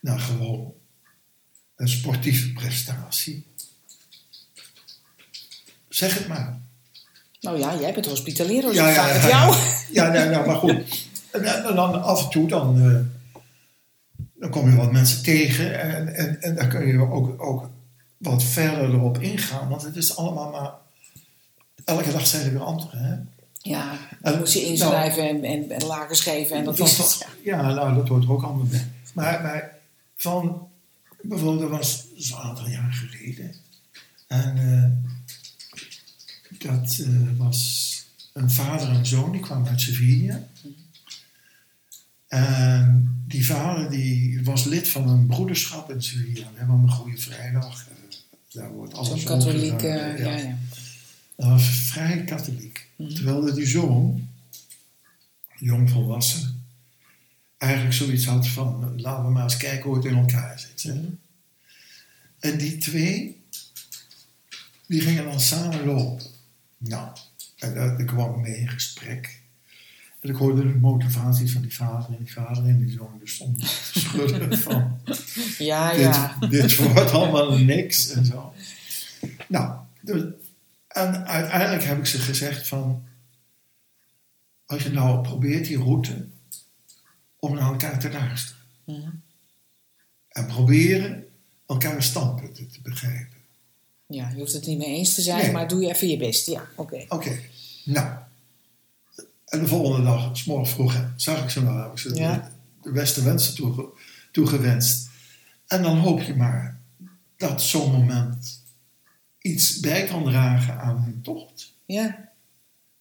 Naar 0.00 0.20
gewoon 0.20 0.74
een 1.76 1.88
sportieve 1.88 2.52
prestatie. 2.52 3.46
Zeg 5.88 6.18
het 6.18 6.28
maar. 6.28 6.66
Nou 7.40 7.58
ja, 7.58 7.76
jij 7.80 7.92
bent 7.94 8.06
hospitalier, 8.06 8.62
dus 8.62 8.74
Ja, 8.74 8.88
ik 8.88 8.94
ja, 8.96 9.02
vraag 9.02 9.14
ja, 9.14 9.20
het 9.20 9.30
jou. 9.30 9.56
Ja, 9.92 10.14
ja, 10.14 10.30
ja, 10.30 10.46
maar 10.46 10.56
goed. 10.56 11.06
En, 11.32 11.44
en 11.44 11.74
dan 11.74 12.02
af 12.02 12.24
en 12.24 12.30
toe 12.30 12.48
dan, 12.48 12.80
eh, 12.80 13.00
dan 14.34 14.50
kom 14.50 14.70
je 14.70 14.76
wat 14.76 14.92
mensen 14.92 15.22
tegen 15.22 15.80
en, 15.80 16.14
en, 16.14 16.42
en 16.42 16.54
dan 16.54 16.68
kun 16.68 16.86
je 16.86 16.98
ook, 17.10 17.42
ook 17.42 17.70
wat 18.16 18.42
verder 18.42 18.94
erop 18.94 19.18
ingaan. 19.18 19.68
Want 19.68 19.82
het 19.82 19.96
is 19.96 20.16
allemaal 20.16 20.50
maar... 20.50 20.70
Elke 21.84 22.12
dag 22.12 22.26
zijn 22.26 22.44
er 22.46 22.52
weer 22.52 22.62
anderen, 22.62 22.98
hè? 23.04 23.14
Ja, 23.70 23.90
En- 23.92 24.30
dan 24.30 24.38
moet 24.38 24.52
je 24.52 24.64
inschrijven 24.64 25.28
en, 25.28 25.44
en, 25.44 25.70
en 25.70 25.86
lagers 25.86 26.20
geven 26.20 26.56
en 26.56 26.64
dat 26.64 26.78
is 26.78 26.98
het. 26.98 27.26
Ja. 27.42 27.62
Ja, 27.62 27.74
nou, 27.74 27.94
dat 27.94 28.08
hoort 28.08 28.24
er 28.24 28.32
ook 28.32 28.42
allemaal 28.42 28.66
bij. 28.66 28.86
Maar, 29.14 29.42
maar 29.42 29.70
van... 30.16 30.66
Bijvoorbeeld, 31.22 31.60
dat 31.60 31.78
was 31.78 32.04
zo'n 32.16 32.38
aantal 32.38 32.68
jaar 32.68 32.92
geleden. 32.92 33.54
En 34.26 34.56
eh, 34.56 35.17
dat 36.62 36.98
eh, 36.98 37.08
was 37.36 37.92
een 38.32 38.50
vader 38.50 38.88
en 38.88 39.06
zoon, 39.06 39.32
die 39.32 39.40
kwamen 39.40 39.68
uit 39.68 39.80
Sevilla. 39.80 40.48
En 42.28 43.14
die 43.26 43.46
vader 43.46 43.90
die 43.90 44.42
was 44.44 44.64
lid 44.64 44.88
van 44.88 45.08
een 45.08 45.26
broederschap 45.26 45.90
in 45.90 46.02
Sevilla. 46.02 46.46
We 46.52 46.58
hebben 46.58 46.76
een 46.78 46.90
goede 46.90 47.16
vrijdag. 47.18 47.86
eh, 47.88 47.94
Daar 48.52 48.70
wordt 48.72 48.94
alles 48.94 49.22
katholiek, 49.22 49.82
eh, 49.82 50.18
ja, 50.18 50.36
ja. 50.36 50.58
Dat 51.36 51.48
was 51.48 51.64
vrij 51.68 52.24
katholiek. 52.24 52.88
Mhm. 52.96 53.14
Terwijl 53.14 53.44
dat 53.44 53.54
die 53.56 53.66
zoon, 53.66 54.28
jong 55.58 55.90
volwassen, 55.90 56.64
eigenlijk 57.58 57.94
zoiets 57.94 58.24
had 58.24 58.46
van: 58.48 59.00
laten 59.00 59.24
we 59.24 59.30
maar 59.30 59.42
eens 59.42 59.56
kijken 59.56 59.84
hoe 59.84 59.96
het 59.96 60.04
in 60.04 60.16
elkaar 60.16 60.58
zit. 60.60 60.82
hè. 60.82 61.00
En 62.50 62.58
die 62.58 62.78
twee, 62.78 63.42
die 64.86 65.00
gingen 65.00 65.24
dan 65.24 65.40
samen 65.40 65.84
lopen. 65.84 66.26
Nou, 66.78 67.16
en 67.58 67.74
daar, 67.74 68.00
ik 68.00 68.06
kwam 68.06 68.40
mee 68.40 68.56
in 68.56 68.68
gesprek. 68.68 69.42
En 70.20 70.28
ik 70.28 70.36
hoorde 70.36 70.62
de 70.62 70.78
motivatie 70.78 71.52
van 71.52 71.62
die 71.62 71.74
vader 71.74 72.08
en 72.08 72.24
die 72.24 72.32
vader 72.32 72.64
en 72.64 72.78
die 72.78 72.90
zoon. 72.90 73.18
Dus 73.18 73.34
stonden 73.34 73.60
te 73.60 73.66
schudden 74.00 74.58
van 74.58 75.00
Ja, 75.58 75.90
dit, 75.90 76.00
ja. 76.00 76.36
dit 76.48 76.76
wordt 76.76 77.10
allemaal 77.10 77.58
niks 77.58 78.10
en 78.10 78.24
zo. 78.24 78.54
Nou, 79.48 79.78
dus, 80.00 80.22
en 80.88 81.26
uiteindelijk 81.26 81.84
heb 81.84 81.98
ik 81.98 82.06
ze 82.06 82.18
gezegd 82.18 82.68
van, 82.68 83.06
als 84.66 84.82
je 84.82 84.90
nou 84.90 85.22
probeert 85.22 85.66
die 85.66 85.78
route 85.78 86.26
om 87.38 87.54
naar 87.54 87.70
elkaar 87.70 87.98
te 87.98 88.10
luisteren. 88.10 88.62
Mhm. 88.84 89.10
En 90.28 90.46
proberen 90.46 91.26
elkaar 91.66 92.02
standpunten 92.02 92.70
te 92.70 92.80
begrijpen. 92.82 93.37
Ja, 94.08 94.28
je 94.28 94.36
hoeft 94.38 94.52
het 94.52 94.66
niet 94.66 94.78
mee 94.78 94.86
eens 94.94 95.14
te 95.14 95.22
zijn, 95.22 95.42
Nee. 95.42 95.52
maar 95.52 95.68
doe 95.68 95.80
je 95.82 95.88
even 95.88 96.08
je 96.08 96.16
best. 96.16 96.46
Ja, 96.46 96.66
oké. 96.76 97.04
Oké, 97.08 97.38
nou. 97.84 98.16
En 99.44 99.60
de 99.60 99.66
volgende 99.66 100.04
dag, 100.06 100.36
s 100.36 100.44
morgens 100.44 100.70
vroeg, 100.70 101.04
zag 101.16 101.42
ik 101.42 101.50
ze 101.50 101.64
wel, 101.64 101.76
heb 101.82 101.90
ik 101.92 101.98
ze 101.98 102.14
Ja. 102.14 102.34
de, 102.34 102.42
de 102.82 102.92
beste 102.92 103.22
wensen 103.22 103.54
toege, 103.54 103.86
toegewenst. 104.32 105.08
En 105.66 105.82
dan 105.82 105.98
hoop 105.98 106.20
je 106.22 106.34
maar 106.34 106.80
dat 107.36 107.62
zo'n 107.62 107.90
moment 107.92 108.62
iets 109.40 109.80
bij 109.80 110.04
kan 110.04 110.24
dragen 110.24 110.78
aan 110.80 111.02
hun 111.02 111.20
tocht. 111.22 111.72
Ja, 111.86 112.28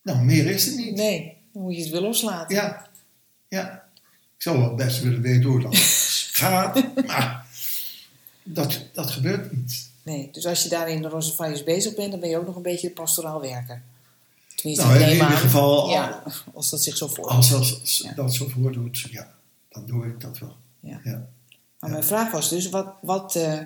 Nou, 0.04 0.24
meer 0.24 0.46
is 0.46 0.65
het 0.65 0.76
niet. 0.76 0.96
nee, 0.96 1.38
dan 1.54 1.62
moet 1.63 1.76
je 1.76 1.82
het 1.82 1.91
wel 1.91 2.02
loslaten. 2.02 2.56
Ja, 2.56 2.89
ja. 3.48 3.86
Ik 4.36 4.41
zou 4.43 4.58
wel 4.60 4.76
best 4.76 5.02
willen 5.02 5.22
weten 5.22 5.50
hoe 5.50 5.62
dat 5.62 5.76
gaat, 6.41 7.06
maar 7.08 7.46
dat, 8.43 8.82
dat 8.93 9.12
gebeurt 9.12 9.52
niet. 9.56 9.89
Nee, 10.08 10.30
dus 10.32 10.46
als 10.46 10.63
je 10.63 10.70
daar 10.70 10.89
in 10.89 11.02
de 11.02 11.08
Rozenvaaiers 11.08 11.63
bezig 11.63 11.96
bent, 11.96 12.12
dan 12.12 12.20
ben 12.20 12.30
je 12.30 12.38
ook 12.38 12.46
nog 12.46 12.56
een 12.56 12.62
beetje 12.62 12.89
pastoraal 12.89 13.41
werken. 13.41 13.84
Tenminste, 14.56 14.86
Nou, 14.86 15.00
in 15.00 15.12
ieder 15.12 15.28
geval, 15.28 15.89
Ja, 15.89 16.24
als 16.54 16.70
dat 16.70 16.84
zich 16.84 16.98
zo 16.98 17.08
voordoet. 17.08 17.36
Als 17.36 17.50
dat, 17.50 17.98
Ja. 17.98 18.13
dat 18.13 18.34
zo 18.34 18.48
voordoet, 18.48 19.00
ja, 19.00 19.34
dan 19.70 19.86
doe 19.86 20.06
ik 20.06 20.22
dat 20.22 20.39
wel. 20.39 20.56
Ja. 20.80 21.00
Ja. 21.04 21.28
Maar 21.80 21.89
mijn 21.89 22.04
vraag 22.04 22.32
was 22.32 22.50
dus, 22.50 22.70
wat, 22.70 22.88
wat, 23.02 23.36
eh, 23.36 23.60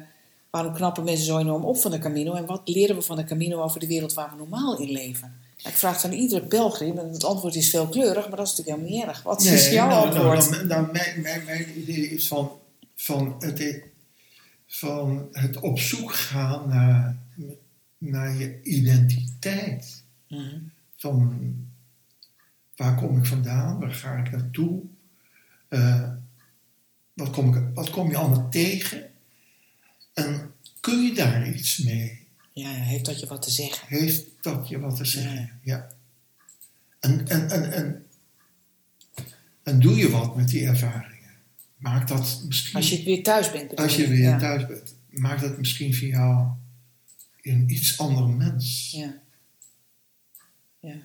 waarom 0.50 0.74
knappen 0.74 1.04
mensen 1.04 1.26
zo 1.26 1.38
enorm 1.38 1.66
op 1.66 1.78
van 1.78 1.92
de 1.92 2.00
Camino? 2.00 2.34
En 2.34 2.46
wat 2.46 2.62
leren 2.66 2.96
we 2.96 3.02
van 3.02 3.16
de 3.16 3.24
Camino 3.24 3.62
over 3.62 3.80
de 3.80 3.88
wereld 3.88 4.14
waar 4.14 4.30
we 4.30 4.38
normaal 4.38 4.80
in 4.80 4.92
leven? 4.92 5.40
Ik 5.58 5.76
vraag 5.78 5.96
het 5.96 6.06
aan 6.06 6.18
iedere 6.18 6.46
pelgrim 6.46 6.98
en 6.98 7.10
het 7.10 7.24
antwoord 7.24 7.56
is 7.56 7.70
veelkleurig, 7.70 8.28
maar 8.28 8.38
dat 8.38 8.48
is 8.48 8.58
natuurlijk 8.58 8.78
helemaal 8.78 9.00
niet 9.00 9.08
erg. 9.08 9.24
Wat 9.24 9.42
is 9.44 9.70
jouw 9.70 9.88
nou, 9.88 10.06
antwoord? 10.06 10.50
Nou, 10.50 10.66
nou, 10.66 10.82
nou, 10.82 10.92
mijn, 10.92 11.22
mijn, 11.22 11.44
mijn 11.46 11.80
idee 11.80 12.10
is 12.10 12.28
van, 12.28 12.52
van, 12.96 13.36
het, 13.40 13.82
van 14.72 15.28
het 15.32 15.60
op 15.60 15.80
zoek 15.80 16.14
gaan 16.14 16.70
naar, 16.70 17.18
naar 17.98 18.36
je 18.36 18.62
identiteit. 18.64 20.04
Mhm. 20.28 20.58
Van 20.96 21.56
waar 22.76 22.96
kom 22.96 23.18
ik 23.18 23.26
vandaan, 23.26 23.80
waar 23.80 23.94
ga 23.94 24.16
ik 24.16 24.32
naartoe, 24.32 24.82
Eh, 25.68 26.10
wat, 27.14 27.30
kom 27.30 27.56
ik, 27.56 27.64
wat 27.74 27.90
kom 27.90 28.10
je 28.10 28.18
allemaal 28.18 28.50
tegen 28.50 29.10
en 30.14 30.54
kun 30.80 31.02
je 31.04 31.14
daar 31.14 31.48
iets 31.48 31.78
mee? 31.78 32.28
Ja, 32.54 32.70
heeft 32.70 33.06
dat 33.06 33.20
je 33.20 33.28
wat 33.28 33.42
te 33.42 33.52
zeggen? 33.52 33.88
Heeft 33.88 34.26
dat 34.42 34.68
je 34.68 34.80
wat 34.80 34.96
te 34.96 35.06
zeggen? 35.06 35.60
Ja. 35.64 35.76
Ja. 35.76 35.92
En, 37.00 37.28
en, 37.28 37.50
en, 37.50 37.72
en, 37.74 38.06
en 39.64 39.80
doe 39.80 39.96
je 39.96 40.10
wat 40.10 40.36
met 40.36 40.48
die 40.48 40.66
ervaringen? 40.66 41.11
Maak 41.82 42.08
dat 42.08 42.44
misschien, 42.48 42.76
Als 42.76 42.90
je 42.90 43.04
weer 43.04 43.24
thuis 43.24 43.52
bent. 43.52 43.76
als 43.76 43.96
je 43.96 44.08
weer 44.08 44.20
ja. 44.20 44.38
thuis 44.38 44.68
bent, 44.68 44.96
maak 45.10 45.42
dat 45.42 45.58
misschien 45.58 45.96
voor 45.96 46.08
jou 46.08 46.48
een 47.42 47.70
iets 47.70 47.98
ander 47.98 48.28
mens. 48.30 48.92
Ja. 48.92 49.22
Ja. 50.80 50.96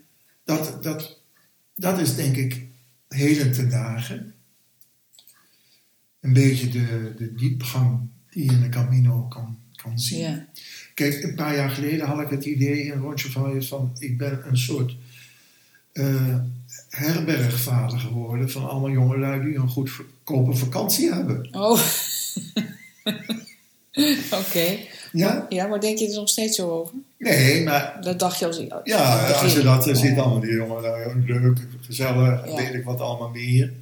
Dat, 0.43 0.83
dat, 0.83 1.21
dat 1.75 1.99
is 1.99 2.15
denk 2.15 2.35
ik 2.35 2.67
heden 3.07 3.51
ten 3.51 3.69
dagen 3.69 4.33
een 6.19 6.33
beetje 6.33 6.69
de, 6.69 7.13
de 7.17 7.33
diepgang 7.33 8.09
die 8.29 8.45
je 8.45 8.51
in 8.51 8.61
de 8.61 8.69
Camino 8.69 9.21
kan, 9.21 9.59
kan 9.75 9.99
zien. 9.99 10.19
Ja. 10.19 10.47
Kijk, 10.93 11.23
een 11.23 11.35
paar 11.35 11.55
jaar 11.55 11.69
geleden 11.69 12.07
had 12.07 12.21
ik 12.21 12.29
het 12.29 12.45
idee 12.45 12.83
in 12.83 12.99
Roncesvalles 12.99 13.67
van 13.67 13.95
ik 13.99 14.17
ben 14.17 14.47
een 14.47 14.57
soort 14.57 14.95
eh, 15.91 16.41
herbergvader 16.97 17.99
geworden 17.99 18.51
van 18.51 18.69
allemaal 18.69 18.89
jongelui 18.91 19.41
die 19.43 19.55
een 19.55 19.69
goed 19.69 19.89
goedkope 19.89 20.53
vakantie 20.57 21.13
hebben. 21.13 21.47
Oh. 21.51 21.81
Oké. 24.31 24.77
Ja? 25.11 25.45
Ja, 25.49 25.67
maar 25.67 25.79
denk 25.79 25.97
je 25.97 26.07
er 26.09 26.15
nog 26.15 26.29
steeds 26.29 26.55
zo 26.55 26.69
over? 26.69 26.93
Nee, 27.17 27.63
maar 27.63 27.97
Dat 28.01 28.19
dacht 28.19 28.39
je 28.39 28.45
als... 28.45 28.61
ja, 28.83 29.27
als 29.31 29.53
je 29.53 29.61
dat 29.61 29.87
eh, 29.87 29.93
Ja. 29.93 29.99
ziet, 29.99 30.17
allemaal 30.17 30.39
die 30.39 30.53
jongelui, 30.53 31.23
leuk, 31.25 31.59
gezellig, 31.81 32.45
Ja. 32.47 32.55
weet 32.55 32.73
ik 32.73 32.83
wat 32.83 32.99
allemaal 32.99 33.29
meer. 33.29 33.73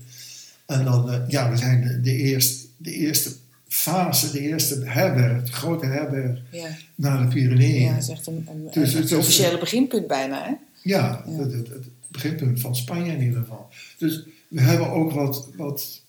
En 0.66 0.84
dan, 0.86 1.12
eh, 1.12 1.20
ja, 1.28 1.50
we 1.50 1.58
zijn 1.58 1.82
de, 1.82 2.02
de, 2.02 2.16
eerste, 2.16 2.66
de 2.78 2.92
eerste 2.94 3.32
fase, 3.68 4.32
de 4.32 4.40
eerste 4.40 4.82
herberg, 4.86 5.44
de 5.44 5.52
grote 5.52 5.86
herberg 5.86 6.40
Ja, 6.52 6.68
naar 6.96 7.22
de 7.22 7.28
Pyreneeën. 7.28 7.82
ja 7.84 7.94
dat 7.94 8.02
is 8.04 8.10
echt 8.10 8.28
een, 8.28 8.48
een, 8.50 8.68
Dus 8.72 8.94
een 9.12 9.18
officiële 9.18 9.58
beginpunt 9.58 10.08
bijna, 10.08 10.44
hè? 10.44 10.50
Ja, 10.50 10.58
Ja. 10.82 11.24
Het, 11.32 11.52
het, 11.54 11.68
het 11.68 11.86
beginpunt 12.16 12.60
van 12.60 12.76
Spanje 12.76 13.12
in 13.12 13.22
ieder 13.22 13.40
geval. 13.40 13.70
Dus 13.98 14.24
we 14.48 14.62
hebben 14.62 14.90
ook 14.90 15.12
wat, 15.12 15.50
wat, 15.56 16.02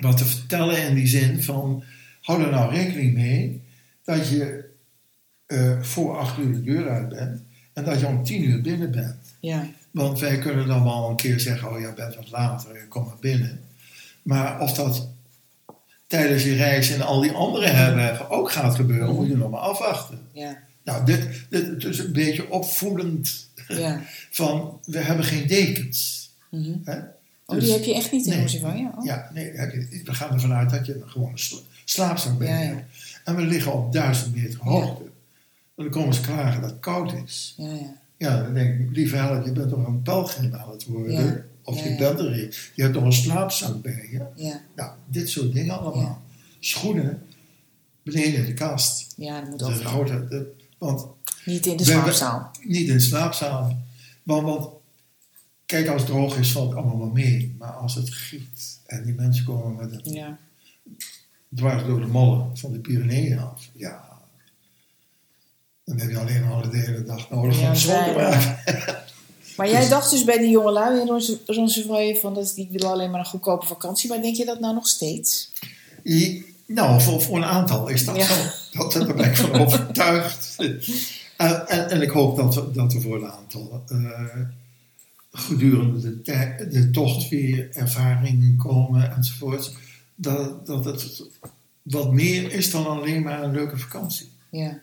wat 0.00 0.16
te 0.16 0.24
vertellen 0.24 0.88
in 0.88 0.94
die 0.94 1.06
zin 1.06 1.42
van... 1.42 1.84
hou 2.20 2.42
er 2.42 2.50
nou 2.50 2.74
rekening 2.74 3.14
mee 3.14 3.62
dat 4.04 4.28
je 4.28 4.64
eh, 5.46 5.80
voor 5.80 6.18
acht 6.18 6.38
uur 6.38 6.52
de 6.52 6.62
deur 6.62 6.90
uit 6.90 7.08
bent... 7.08 7.42
en 7.72 7.84
dat 7.84 8.00
je 8.00 8.06
om 8.06 8.24
tien 8.24 8.44
uur 8.44 8.60
binnen 8.60 8.90
bent. 8.90 9.34
Ja, 9.40 9.66
Want 9.90 10.20
wij 10.20 10.38
kunnen 10.38 10.66
dan 10.66 10.84
wel 10.84 11.10
een 11.10 11.16
keer 11.16 11.40
zeggen... 11.40 11.72
oh, 11.72 11.80
jij 11.80 11.94
bent 11.94 12.14
wat 12.14 12.30
later, 12.30 12.86
kom 12.88 13.04
maar 13.04 13.16
binnen. 13.20 13.60
Maar 14.22 14.60
of 14.60 14.72
dat 14.72 15.08
tijdens 16.06 16.42
je 16.42 16.54
reis 16.54 16.90
in 16.90 17.02
al 17.02 17.20
die 17.20 17.32
andere 17.32 17.66
herbergen 17.66 18.30
ook 18.30 18.52
gaat 18.52 18.74
gebeuren... 18.74 19.14
moet 19.14 19.28
je 19.28 19.36
nog 19.36 19.50
maar 19.50 19.60
afwachten. 19.60 20.18
ja, 20.32 20.62
Nou, 20.84 21.04
dit, 21.04 21.46
dit 21.48 21.66
het 21.66 21.84
is 21.84 21.98
een 21.98 22.12
beetje 22.12 22.50
opvoedend 22.50 23.50
ja. 23.68 24.02
van 24.30 24.80
we 24.84 24.98
hebben 24.98 25.24
geen 25.24 25.46
dekens. 25.46 26.30
Mhm. 26.50 26.72
Hè? 26.84 26.98
Oh, 27.46 27.54
Dus- 27.58 27.64
die 27.64 27.72
heb 27.72 27.84
je 27.84 27.94
echt 27.94 28.12
niet 28.12 28.24
in 28.26 28.30
nee. 28.30 28.40
Roosevelt, 28.40 28.78
ja? 28.78 28.92
Oh. 28.98 29.04
Ja, 29.04 29.30
nee, 29.34 29.52
we 30.04 30.14
gaan 30.14 30.32
ervan 30.32 30.52
uit 30.52 30.70
dat 30.70 30.86
je 30.86 30.94
een 31.02 31.10
gewone 31.10 31.38
sla- 31.38 31.58
slaapzak 31.84 32.38
bent. 32.38 32.50
Ja, 32.50 32.60
ja. 32.60 32.84
En 33.24 33.36
we 33.36 33.42
liggen 33.42 33.72
op 33.72 33.92
duizend 33.92 34.34
meter 34.34 34.60
hoogte. 34.62 35.02
Dan 35.76 35.90
komen 35.90 36.14
ze 36.14 36.20
klagen 36.20 36.60
dat 36.60 36.70
het 36.70 36.80
koud 36.80 37.12
is. 37.24 37.54
Ja, 37.56 37.72
ja. 37.72 37.96
Ja, 38.16 38.42
dan 38.42 38.54
denk 38.54 38.80
ik, 38.80 38.96
lieve 38.96 39.16
help, 39.16 39.44
je 39.44 39.52
bent 39.52 39.68
toch 39.68 39.86
een 39.86 40.02
pelgrim 40.02 40.54
aan 40.54 40.70
het 40.70 40.84
worden? 40.84 41.46
Of 41.64 41.82
je 41.82 41.96
bent 41.96 42.18
er 42.18 42.26
een. 42.32 42.52
Je 42.74 42.82
hebt 42.82 42.94
toch 42.94 43.04
een 43.04 43.12
slaapzak 43.12 43.82
bij 43.82 44.08
je? 44.10 44.22
Ja, 44.34 44.60
Nou, 44.76 44.90
dit 45.06 45.28
soort 45.30 45.52
dingen 45.52 45.78
allemaal. 45.80 46.22
Schoenen, 46.60 47.22
beneden 48.02 48.34
in 48.34 48.44
de 48.44 48.54
kast. 48.54 49.14
ja 49.16 49.40
dat 49.40 49.48
moet 49.48 49.58
de- 50.28 50.52
want 50.78 51.06
Niet 51.44 51.66
in 51.66 51.76
de 51.76 51.84
We 51.84 51.90
slaapzaal. 51.90 52.50
Niet 52.62 52.88
in 52.88 52.92
de 52.94 53.00
slaapzaal. 53.00 53.78
Want, 54.22 54.42
want 54.42 54.68
kijk, 55.66 55.88
als 55.88 56.00
het 56.02 56.10
droog 56.10 56.36
is, 56.38 56.52
valt 56.52 56.68
het 56.68 56.78
allemaal 56.78 56.98
wel 56.98 57.08
mee. 57.10 57.54
Maar 57.58 57.72
als 57.72 57.94
het 57.94 58.10
giet 58.14 58.78
en 58.86 59.04
die 59.04 59.14
mensen 59.14 59.44
komen 59.44 59.76
met 59.76 60.06
een 60.06 60.12
Ja. 60.12 60.38
dwars 61.54 61.84
door 61.84 62.00
de 62.00 62.06
mollen 62.06 62.50
van 62.58 62.72
de 62.72 62.78
Pyreneeën 62.78 63.38
af. 63.38 63.68
Ja, 63.74 64.08
dan 65.84 65.98
heb 65.98 66.10
je 66.10 66.18
alleen 66.18 66.44
al 66.44 66.70
de 66.70 66.76
hele 66.78 67.04
dag 67.04 67.30
nodig 67.30 67.56
om 67.56 67.62
Ja, 67.62 67.72
de 67.72 67.78
zon 67.78 68.04
te 68.04 68.12
maken. 68.16 68.58
Maar 69.56 69.70
jij 69.70 69.88
dacht 69.88 70.10
dus 70.10 70.24
bij 70.24 70.38
die 70.38 70.50
jongelui 70.50 71.00
in 71.00 71.06
Roosevelt 71.46 72.18
van 72.20 72.34
dat 72.34 72.52
die 72.54 72.68
willen 72.70 72.90
alleen 72.90 73.10
maar 73.10 73.20
een 73.20 73.26
goedkope 73.26 73.66
vakantie. 73.66 74.08
Maar 74.08 74.22
denk 74.22 74.36
je 74.36 74.44
dat 74.44 74.60
nou 74.60 74.74
nog 74.74 74.86
steeds? 74.86 75.52
I- 76.04 76.44
Nou, 76.66 77.00
voor, 77.00 77.22
voor 77.22 77.36
een 77.36 77.44
aantal 77.44 77.88
is 77.88 78.04
dat 78.04 78.16
Ja. 78.16 78.26
zo. 78.26 78.88
Dat, 78.88 79.16
ben 79.16 79.24
ik 79.30 79.36
van 79.36 79.52
overtuigd. 79.60 80.56
En, 81.36 81.68
en, 81.68 81.90
en 81.90 82.02
ik 82.02 82.10
hoop 82.10 82.36
dat, 82.36 82.54
we- 82.54 82.70
dat 82.72 82.92
er 82.94 83.00
voor 83.00 83.16
een 83.16 83.30
aantal 83.30 83.84
eh, 83.88 84.36
gedurende 85.32 86.22
de, 86.22 86.66
de 86.70 86.90
tocht 86.90 87.28
weer 87.28 87.70
ervaringen 87.76 88.56
komen 88.56 89.12
enzovoort. 89.16 89.76
Dat, 90.14 90.66
dat 90.66 90.84
het 90.84 91.22
wat 91.82 92.12
meer 92.12 92.52
is 92.52 92.70
dan 92.70 92.86
alleen 92.86 93.22
maar 93.22 93.42
een 93.42 93.52
leuke 93.52 93.78
vakantie. 93.78 94.30
Ja. 94.50 94.82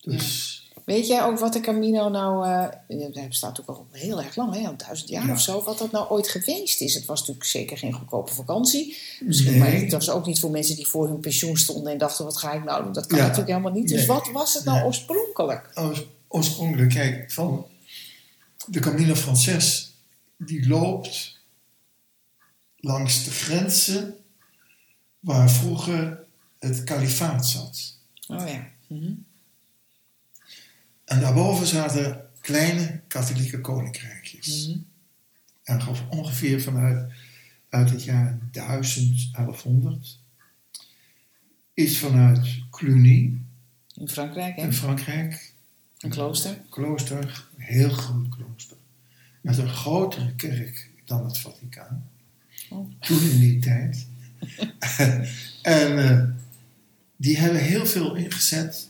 Dus 0.00 0.51
Weet 0.84 1.06
jij 1.06 1.22
ook 1.22 1.38
wat 1.38 1.52
de 1.52 1.60
Camino 1.60 2.08
nou... 2.08 2.46
eh 2.46 2.68
hij 3.12 3.28
bestaat 3.28 3.60
ook 3.60 3.66
al 3.68 3.86
heel 3.90 4.22
erg 4.22 4.36
lang, 4.36 4.54
hè? 4.54 4.66
al 4.66 4.76
duizend 4.76 5.08
jaar 5.08 5.26
Ja. 5.26 5.32
of 5.32 5.40
zo. 5.40 5.62
Wat 5.62 5.78
dat 5.78 5.90
nou 5.90 6.08
ooit 6.10 6.28
geweest 6.28 6.80
is. 6.80 6.94
Het 6.94 7.04
was 7.04 7.18
natuurlijk 7.20 7.46
zeker 7.46 7.78
geen 7.78 7.92
goedkope 7.92 8.32
vakantie. 8.34 8.96
Misschien, 9.20 9.50
Nee. 9.50 9.58
Maar 9.60 9.72
het 9.72 9.92
was 9.92 10.10
ook 10.10 10.26
niet 10.26 10.40
voor 10.40 10.50
mensen 10.50 10.76
die 10.76 10.86
voor 10.86 11.08
hun 11.08 11.20
pensioen 11.20 11.56
stonden... 11.56 11.92
en 11.92 11.98
dachten, 11.98 12.24
wat 12.24 12.36
ga 12.36 12.52
ik 12.52 12.64
nou 12.64 12.82
doen? 12.84 12.92
Dat 12.92 13.06
kan 13.06 13.18
Ja. 13.18 13.22
natuurlijk 13.22 13.50
helemaal 13.50 13.72
niet. 13.72 13.88
Dus 13.88 13.98
Nee. 13.98 14.06
wat 14.06 14.30
was 14.32 14.54
het 14.54 14.64
nou 14.64 14.76
Nee. 14.76 14.86
oorspronkelijk? 14.86 15.70
Oors- 15.74 16.04
oorspronkelijk, 16.28 16.90
kijk, 16.90 17.32
van 17.32 17.66
de 18.66 18.80
Camino 18.80 19.14
Frances, 19.14 19.94
die 20.38 20.68
loopt 20.68 21.40
langs 22.76 23.24
de 23.24 23.30
grenzen 23.30 24.16
waar 25.20 25.50
vroeger 25.50 26.24
het 26.58 26.84
kalifaat 26.84 27.46
zat. 27.48 27.98
Oh 28.28 28.48
ja. 28.48 28.66
Mhm. 28.86 29.12
En 31.12 31.20
daarboven 31.20 31.66
zaten 31.66 32.20
kleine 32.40 33.00
katholieke 33.08 33.60
koninkrijkjes. 33.60 34.66
Mhm. 34.68 34.78
En 35.62 35.82
ge- 35.82 36.06
ongeveer 36.10 36.60
vanuit 36.62 37.12
uit 37.68 37.90
het 37.90 38.04
jaar 38.04 38.38
1000, 38.50 39.32
1100 39.32 40.18
is 41.74 41.98
vanuit 41.98 42.48
Cluny 42.70 43.40
In 43.94 44.08
Frankrijk, 44.08 44.56
hè? 44.56 44.62
in 44.62 44.72
Frankrijk 44.72 45.52
Een 45.98 46.10
klooster. 46.10 46.60
klooster, 46.70 47.48
een 47.56 47.62
heel 47.64 47.90
groot 47.90 48.28
klooster, 48.28 48.76
met 49.40 49.58
een 49.58 49.68
grotere 49.68 50.34
kerk 50.34 50.90
dan 51.04 51.24
het 51.24 51.38
Vaticaan. 51.38 52.08
Oh. 52.70 52.90
Toen 53.00 53.22
in 53.30 53.38
die 53.38 53.58
tijd. 53.58 54.06
en 55.62 55.98
eh, 56.08 56.24
die 57.16 57.38
hebben 57.38 57.60
heel 57.60 57.86
veel 57.86 58.14
ingezet 58.14 58.88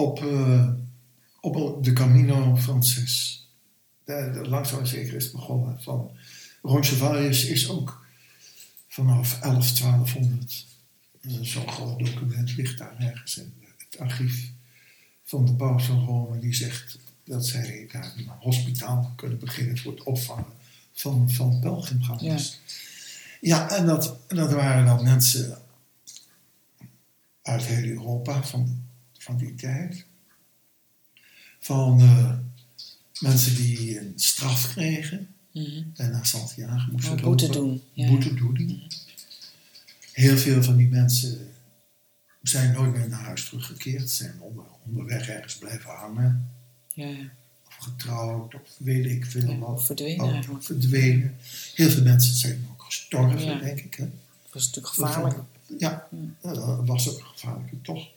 op, 0.00 0.24
eh, 0.24 0.68
op 1.40 1.84
de 1.84 1.92
Camino 1.92 2.56
Frances. 2.56 3.44
De, 4.04 4.30
de, 4.32 4.48
langzaam 4.48 4.86
zeker 4.86 5.14
is 5.14 5.30
begonnen. 5.30 5.82
Van 5.82 6.10
Roncesvalles 6.62 7.44
is 7.44 7.70
ook 7.70 8.06
vanaf 8.88 9.40
11, 9.40 9.72
1200 9.72 10.68
Zo'n 11.40 11.68
groot 11.68 11.98
document 11.98 12.56
ligt 12.56 12.78
daar 12.78 12.96
ergens 12.98 13.36
in 13.36 13.54
het 13.76 13.98
archief 13.98 14.50
van 15.24 15.46
de 15.46 15.54
paus 15.54 15.84
van 15.84 16.04
Rome. 16.04 16.38
Die 16.38 16.54
zegt 16.54 16.98
dat 17.24 17.46
zij 17.46 17.88
daar 17.92 18.12
een 18.16 18.28
hospitaal 18.38 19.12
kunnen 19.16 19.38
beginnen 19.38 19.78
voor 19.78 19.92
het 19.92 20.02
opvangen 20.02 20.52
van, 20.92 21.30
van 21.30 21.60
pelgrimgangers. 21.60 22.58
Ja, 23.40 23.70
en 23.70 23.86
dat, 23.86 24.16
dat 24.28 24.52
waren 24.52 24.84
dan 24.84 25.02
mensen 25.02 25.58
uit 27.42 27.64
heel 27.64 27.84
Europa 27.84 28.42
van, 28.42 28.84
van 29.20 29.36
die 29.36 29.54
tijd. 29.54 30.04
Van 31.60 32.00
eh, 32.00 32.32
mensen 33.20 33.54
die 33.56 33.98
een 34.00 34.12
straf 34.16 34.68
kregen 34.72 35.34
Mhm. 35.52 35.82
en 35.96 36.10
naar 36.10 36.26
Santiago 36.26 36.90
moesten 36.92 37.12
Oh, 37.16 37.22
boete 37.22 37.48
doen. 37.48 37.82
Ja. 37.92 38.08
Boetedoening. 38.08 38.82
Heel 40.12 40.36
veel 40.38 40.62
van 40.62 40.76
die 40.76 40.88
mensen 40.88 41.48
zijn 42.42 42.72
nooit 42.72 42.92
meer 42.96 43.08
naar 43.08 43.24
huis 43.24 43.44
teruggekeerd. 43.44 44.10
Zijn 44.10 44.40
onder, 44.40 44.64
onderweg 44.86 45.28
ergens 45.28 45.56
blijven 45.56 45.90
hangen. 45.90 46.50
Ja, 46.94 47.06
ja. 47.06 47.30
Of 47.66 47.74
getrouwd, 47.74 48.54
of 48.54 48.60
weet 48.76 49.04
ik 49.06 49.26
veel 49.26 49.58
wat. 49.58 49.84
verdwenen 49.86 50.24
Of 50.24 50.32
eigenlijk. 50.32 50.64
verdwenen. 50.64 51.36
Heel 51.74 51.90
veel 51.90 52.02
mensen 52.02 52.34
zijn 52.34 52.66
ook 52.70 52.82
gestorven, 52.82 53.58
denk 53.60 53.78
ik. 53.80 53.94
Hè? 53.94 54.04
Dat 54.42 54.52
was 54.52 54.66
natuurlijk 54.66 54.94
gevaarlijk. 54.94 55.38
Ja, 55.78 56.06
Hmm. 56.10 56.36
dat 56.40 56.86
was 56.86 57.08
ook 57.10 57.18
een 57.18 57.24
gevaarlijke 57.26 57.80
tocht. 57.82 58.08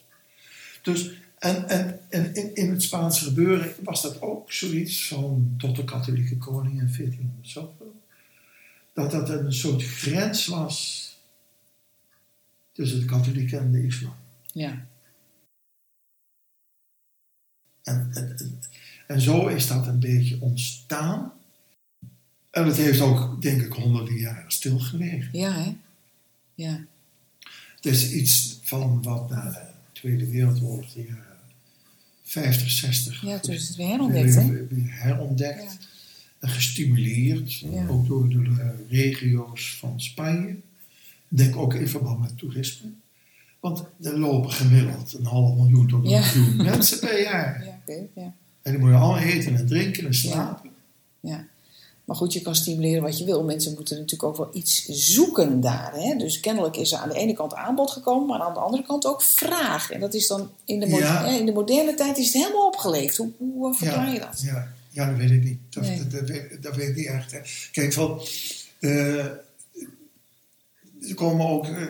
Dus, 0.83 1.11
en, 1.39 1.69
en, 1.69 1.99
en 2.09 2.35
in, 2.35 2.55
in 2.55 2.71
het 2.71 2.83
Spaanse 2.83 3.23
gebeuren 3.23 3.73
was 3.83 4.01
dat 4.01 4.21
ook 4.21 4.51
zoiets 4.51 5.07
van 5.07 5.53
tot 5.57 5.75
de 5.75 5.83
katholieke 5.83 6.37
koning 6.37 6.79
in 6.79 6.93
1400 6.97 7.49
zoveel. 7.49 8.01
Dat 8.93 9.11
dat 9.11 9.29
een 9.29 9.53
soort 9.53 9.83
grens 9.83 10.47
was 10.47 11.01
tussen 12.71 12.99
de 12.99 13.05
katholieken 13.05 13.59
en 13.59 13.71
de 13.71 13.85
islam. 13.85 14.15
Ja. 14.53 14.87
En, 17.83 18.09
en, 18.13 18.37
en, 18.37 18.59
en 19.07 19.21
zo 19.21 19.47
is 19.47 19.67
dat 19.67 19.87
een 19.87 19.99
beetje 19.99 20.41
ontstaan. 20.41 21.33
En 22.49 22.65
het 22.65 22.77
heeft 22.77 23.01
ook, 23.01 23.41
denk 23.41 23.61
ik, 23.61 23.73
honderden 23.73 24.15
jaren 24.15 24.51
stilgelegen. 24.51 25.39
Ja, 25.39 25.51
hè? 25.51 25.75
Ja. 26.55 26.85
Het 27.75 27.85
is 27.85 28.11
iets 28.11 28.59
van 28.61 29.01
wat 29.01 29.29
na 29.29 29.51
de 29.51 29.72
Tweede 30.03 30.29
Wereldoorlog, 30.29 30.93
de 30.93 31.03
jaren 31.03 31.23
50, 32.23 32.69
60, 32.71 33.21
Ja, 33.21 33.39
toen 33.39 33.53
is 33.53 33.67
het 33.67 33.77
weer 33.77 33.87
herontdekt, 33.87 34.35
hè? 34.35 34.47
weer- 34.51 34.67
weer 34.69 34.87
herontdekt 35.01 35.63
Ja. 35.63 35.77
en 36.39 36.49
gestimuleerd. 36.49 37.53
Ja. 37.59 37.87
Ook 37.87 38.07
door 38.07 38.29
de 38.29 38.85
regio's 38.89 39.75
van 39.79 40.01
Spanje. 40.01 40.55
Denk 41.27 41.55
ook 41.55 41.73
in 41.73 41.87
verband 41.87 42.19
met 42.19 42.37
toerisme. 42.37 42.89
Want 43.59 43.83
er 44.01 44.19
lopen 44.19 44.51
gemiddeld 44.51 45.13
een 45.13 45.25
half 45.25 45.55
miljoen 45.57 45.87
tot 45.87 46.03
een 46.03 46.09
Ja. 46.09 46.31
miljoen 46.35 46.55
mensen 46.71 46.99
per 46.99 47.21
jaar. 47.21 47.65
Ja, 47.65 47.79
oké, 47.81 48.07
ja. 48.15 48.33
En 48.61 48.71
die 48.71 48.79
moeten 48.79 48.99
allemaal 48.99 49.23
eten 49.23 49.55
en 49.55 49.67
drinken 49.67 50.05
en 50.05 50.13
slapen. 50.13 50.69
Ja. 51.19 51.47
Maar 52.05 52.15
goed, 52.15 52.33
je 52.33 52.41
kan 52.41 52.55
stimuleren 52.55 53.03
wat 53.03 53.17
je 53.17 53.25
wil. 53.25 53.43
Mensen 53.43 53.73
moeten 53.73 53.95
natuurlijk 53.95 54.23
ook 54.29 54.37
wel 54.37 54.49
iets 54.53 54.85
zoeken 54.85 55.61
daar. 55.61 55.93
Hè? 55.93 56.15
Dus 56.15 56.39
kennelijk 56.39 56.75
is 56.77 56.91
er 56.91 56.97
aan 56.97 57.09
de 57.09 57.15
ene 57.15 57.33
kant 57.33 57.53
aanbod 57.53 57.91
gekomen, 57.91 58.27
maar 58.27 58.39
aan 58.39 58.53
de 58.53 58.59
andere 58.59 58.83
kant 58.83 59.05
ook 59.05 59.21
vraag. 59.21 59.91
En 59.91 59.99
dat 59.99 60.13
is 60.13 60.27
dan 60.27 60.49
in 60.65 60.79
de, 60.79 60.87
Ja. 60.87 61.25
in 61.25 61.45
de 61.45 61.51
moderne 61.51 61.93
tijd 61.95 62.17
is 62.17 62.25
het 62.25 62.33
helemaal 62.43 62.67
opgeleefd. 62.67 63.17
Hoe, 63.17 63.31
hoe 63.37 63.73
verklaar 63.75 64.13
je 64.13 64.19
dat? 64.19 64.41
Ja, 64.41 64.73
ja, 64.89 65.09
dat 65.09 65.17
weet 65.17 65.31
ik 65.31 65.43
niet. 65.43 65.59
Dat, 65.69 65.83
Nee. 65.83 65.97
dat, 65.97 66.11
dat 66.11 66.29
weet, 66.29 66.63
dat 66.63 66.75
weet 66.75 66.89
ik 66.89 66.95
niet 66.95 67.05
echt. 67.07 67.31
Hè. 67.31 67.39
Kijk, 67.71 67.93
van, 67.93 68.21
eh, 68.79 69.25
er 71.01 71.15
komen 71.15 71.47
ook, 71.47 71.65
eh, 71.65 71.85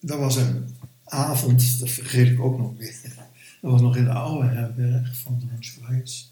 dat 0.00 0.18
was 0.18 0.36
een 0.36 0.76
avond, 1.04 1.78
dat 1.80 1.90
vergeet 1.90 2.28
ik 2.28 2.40
ook 2.40 2.58
nog 2.58 2.72
weer. 2.78 2.94
Dat 3.60 3.70
was 3.70 3.80
nog 3.80 3.96
in 3.96 4.04
de 4.04 4.10
oude 4.12 4.48
herberg 4.48 5.16
van 5.16 5.38
de 5.38 5.46
Roosevelt. 5.54 6.30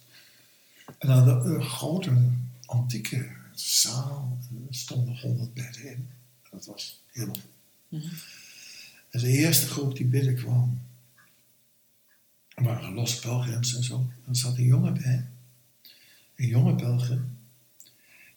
En 0.99 1.09
dan 1.09 1.16
hadden 1.16 1.42
we 1.42 1.55
een 1.55 1.62
grote 1.64 2.11
antieke 2.66 3.29
zaal. 3.55 4.38
En 4.50 4.66
er 4.68 4.74
stonden 4.74 5.18
honderd 5.20 5.55
bedden 5.55 5.90
in. 5.90 6.09
Dat 6.50 6.66
was 6.66 7.02
helemaal. 7.12 7.37
Mhm. 7.88 8.07
En 9.11 9.20
de 9.20 9.29
eerste 9.29 9.66
groep 9.66 9.96
die 9.96 10.07
binnenkwam, 10.07 10.81
waren 12.55 12.92
losse 12.94 13.20
pelgrims 13.20 13.76
en 13.76 13.83
zo. 13.85 14.11
Er 14.29 14.37
zat 14.37 14.57
een 14.57 14.64
jongen 14.64 14.94
bij. 14.94 15.26
Een 16.37 16.46
jonge 16.48 16.74
pelgrim. 16.74 17.38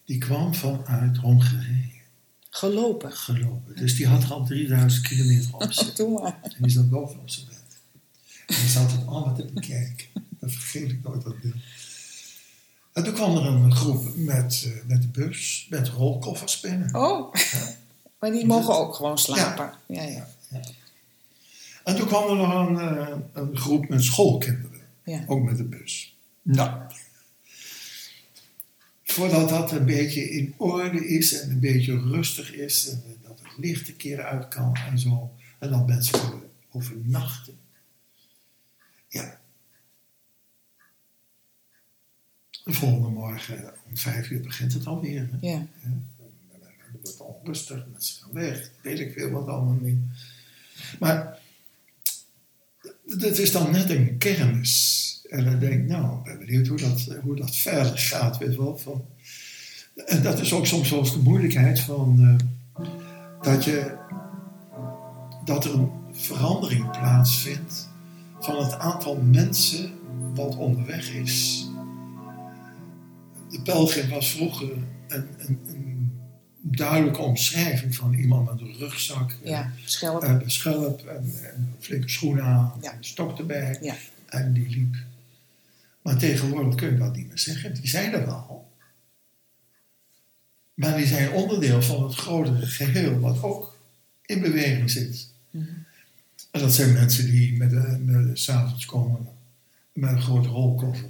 Die 0.05 0.17
kwam 0.17 0.55
vanuit 0.55 1.17
Hongarije 1.17 1.97
Gelopen. 2.49 3.11
gelopen. 3.13 3.75
Dus 3.75 3.95
die 3.95 4.07
had 4.07 4.23
er 4.23 4.31
al 4.33 4.45
3000 4.45 5.07
kilometer 5.07 5.53
op 5.53 5.71
zitten. 5.83 6.13
Maar. 6.13 6.39
En 6.41 6.55
die 6.61 6.71
zat 6.71 6.89
boven 6.89 7.19
op 7.19 7.29
zijn 7.29 7.45
bed. 7.47 7.79
En 8.47 8.55
die 8.55 8.69
zat 8.69 8.91
het 8.91 9.07
allemaal 9.07 9.35
te 9.35 9.45
bekijken. 9.45 10.05
Dat 10.39 10.51
vergeet 10.51 10.91
ik 10.91 11.03
nooit 11.03 11.23
dat 11.23 11.41
beeld. 11.41 11.55
En 12.99 13.05
toen 13.05 13.13
kwam 13.13 13.37
er 13.37 13.45
een 13.45 13.75
groep 13.75 14.15
met, 14.15 14.63
eh, 14.65 14.87
met 14.87 15.01
de 15.01 15.07
bus, 15.07 15.67
met 15.69 15.87
rolkoffers 15.87 16.59
binnen. 16.59 16.95
Oh, 16.95 17.33
maar 18.19 18.31
die 18.31 18.45
mogen 18.45 18.77
ook 18.77 18.95
gewoon 18.95 19.17
slapen. 19.17 19.73
Ja, 19.87 20.03
ja. 20.03 20.27
En 21.83 21.95
toen 21.95 22.07
kwam 22.07 22.29
er 22.29 22.35
nog 22.35 22.67
een, 22.67 22.79
eh, 22.79 23.15
een 23.33 23.57
groep 23.57 23.89
met 23.89 24.03
schoolkinderen. 24.03 24.81
ja. 25.03 25.23
Ook 25.27 25.43
met 25.43 25.57
de 25.57 25.63
bus. 25.63 26.15
Nou. 26.41 26.81
Voordat 29.03 29.49
dat 29.49 29.71
een 29.71 29.85
beetje 29.85 30.29
in 30.29 30.53
orde 30.57 31.07
is 31.07 31.41
en 31.41 31.49
een 31.49 31.59
beetje 31.59 31.99
rustig 31.99 32.53
is. 32.53 32.89
En 32.89 33.03
dat 33.23 33.39
het 33.43 33.57
licht 33.57 33.87
een 33.87 33.95
keer 33.95 34.23
uit 34.23 34.47
kan 34.47 34.75
en 34.75 34.99
zo. 34.99 35.31
En 35.59 35.69
dat 35.69 35.87
mensen 35.87 36.19
kunnen 36.19 36.49
overnachten. 36.71 37.57
Ja. 39.07 39.39
De 42.69 42.75
volgende 42.75 43.09
morgen 43.09 43.73
om 43.89 43.97
vijf 43.97 44.29
uur 44.29 44.41
begint 44.41 44.73
het 44.73 44.85
alweer. 44.85 45.29
Hè? 45.31 45.47
ja. 45.47 45.51
Ja, 45.51 45.67
dan 45.81 46.03
wordt 46.91 47.07
het 47.07 47.19
onrustig, 47.19 47.85
mensen 47.91 48.21
gaan 48.21 48.33
weg, 48.33 48.71
weet 48.81 48.99
ik 48.99 49.13
veel 49.13 49.29
wat 49.29 49.47
allemaal 49.47 49.77
niet. 49.81 49.97
Maar 50.99 51.39
het 53.07 53.37
is 53.37 53.51
dan 53.51 53.71
net 53.71 53.89
een 53.89 54.17
kermis. 54.17 55.05
En 55.29 55.45
dan 55.45 55.59
denk 55.59 55.73
ik, 55.73 55.87
nou, 55.87 56.17
ik 56.17 56.23
ben 56.23 56.39
benieuwd 56.39 56.67
hoe 56.67 56.77
dat, 56.77 57.17
hoe 57.21 57.35
dat 57.35 57.55
verder 57.55 57.97
gaat, 57.97 58.37
weet 58.37 58.55
wel. 58.55 58.77
Van, 58.77 59.05
en 60.05 60.23
dat 60.23 60.39
is 60.39 60.53
ook 60.53 60.65
soms 60.65 60.89
wel 60.89 60.99
eens 60.99 61.13
de 61.13 61.19
moeilijkheid 61.19 61.79
van 61.79 62.39
eh, 62.75 62.85
dat 63.41 63.63
je 63.63 63.97
dat 65.45 65.65
er 65.65 65.73
een 65.73 65.91
verandering 66.11 66.91
plaatsvindt 66.91 67.89
van 68.39 68.63
het 68.63 68.77
aantal 68.77 69.15
mensen 69.15 69.91
wat 70.33 70.55
onderweg 70.55 71.09
is. 71.13 71.68
De 73.51 73.61
pelgrim 73.61 74.09
was 74.09 74.31
vroeger 74.31 74.71
een, 75.07 75.27
een, 75.37 75.59
een 75.67 76.11
duidelijke 76.61 77.21
omschrijving 77.21 77.95
van 77.95 78.13
iemand 78.13 78.51
met 78.51 78.61
een 78.61 78.73
rugzak, 78.77 79.35
ja. 79.43 79.71
Schelp. 79.85 80.23
en 80.23 80.41
een 80.43 80.51
schelp 80.51 81.05
en, 81.05 81.31
en 81.53 81.75
flinke 81.79 82.09
schoenen 82.09 82.43
aan, 82.43 82.73
Ja. 82.81 82.93
een 82.93 83.03
stok 83.03 83.39
erbij 83.39 83.77
Ja. 83.81 83.95
en 84.25 84.53
die 84.53 84.69
liep. 84.69 84.95
Maar 86.01 86.17
tegenwoordig 86.17 86.75
kun 86.75 86.91
je 86.91 86.97
dat 86.97 87.15
niet 87.15 87.27
meer 87.27 87.39
zeggen. 87.39 87.73
Die 87.73 87.87
zijn 87.87 88.13
er 88.13 88.25
wel. 88.25 88.67
Maar 90.73 90.97
die 90.97 91.05
zijn 91.07 91.31
onderdeel 91.31 91.81
van 91.81 92.03
het 92.03 92.15
grotere 92.15 92.65
geheel 92.65 93.19
wat 93.19 93.43
ook 93.43 93.77
in 94.25 94.41
beweging 94.41 94.91
zit. 94.91 95.27
Mhm. 95.51 95.65
En 96.51 96.59
dat 96.61 96.73
zijn 96.73 96.93
mensen 96.93 97.25
die 97.25 97.57
met, 97.57 97.69
de- 97.69 97.97
met, 98.05 98.39
s'avonds 98.39 98.85
komen 98.85 99.27
met 99.93 100.11
een 100.11 100.21
grote 100.21 100.47
rolkoffer. 100.47 101.09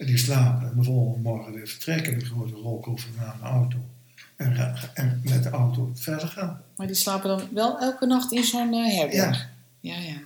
En 0.00 0.06
die 0.06 0.18
slapen 0.18 0.68
en 0.70 0.76
de 0.76 0.82
volgende 0.84 1.28
morgen 1.28 1.52
weer 1.52 1.68
vertrekken 1.68 2.14
met 2.16 2.24
grote 2.24 2.54
rolkoffer 2.54 3.10
naar 3.16 3.34
een 3.34 3.46
auto. 3.46 3.76
En, 4.36 5.20
met 5.24 5.42
de 5.42 5.48
auto 5.50 5.90
verder 5.94 6.28
gaan. 6.28 6.62
Maar 6.76 6.86
die 6.86 6.96
slapen 6.96 7.28
dan 7.28 7.48
wel 7.52 7.78
elke 7.80 8.06
nacht 8.06 8.32
in 8.32 8.44
zo'n 8.44 8.72
eh, 8.74 8.96
herberg? 8.98 9.36
Ja. 9.80 9.94
Ja, 9.94 9.98
ja. 9.98 10.12
Vind 10.14 10.22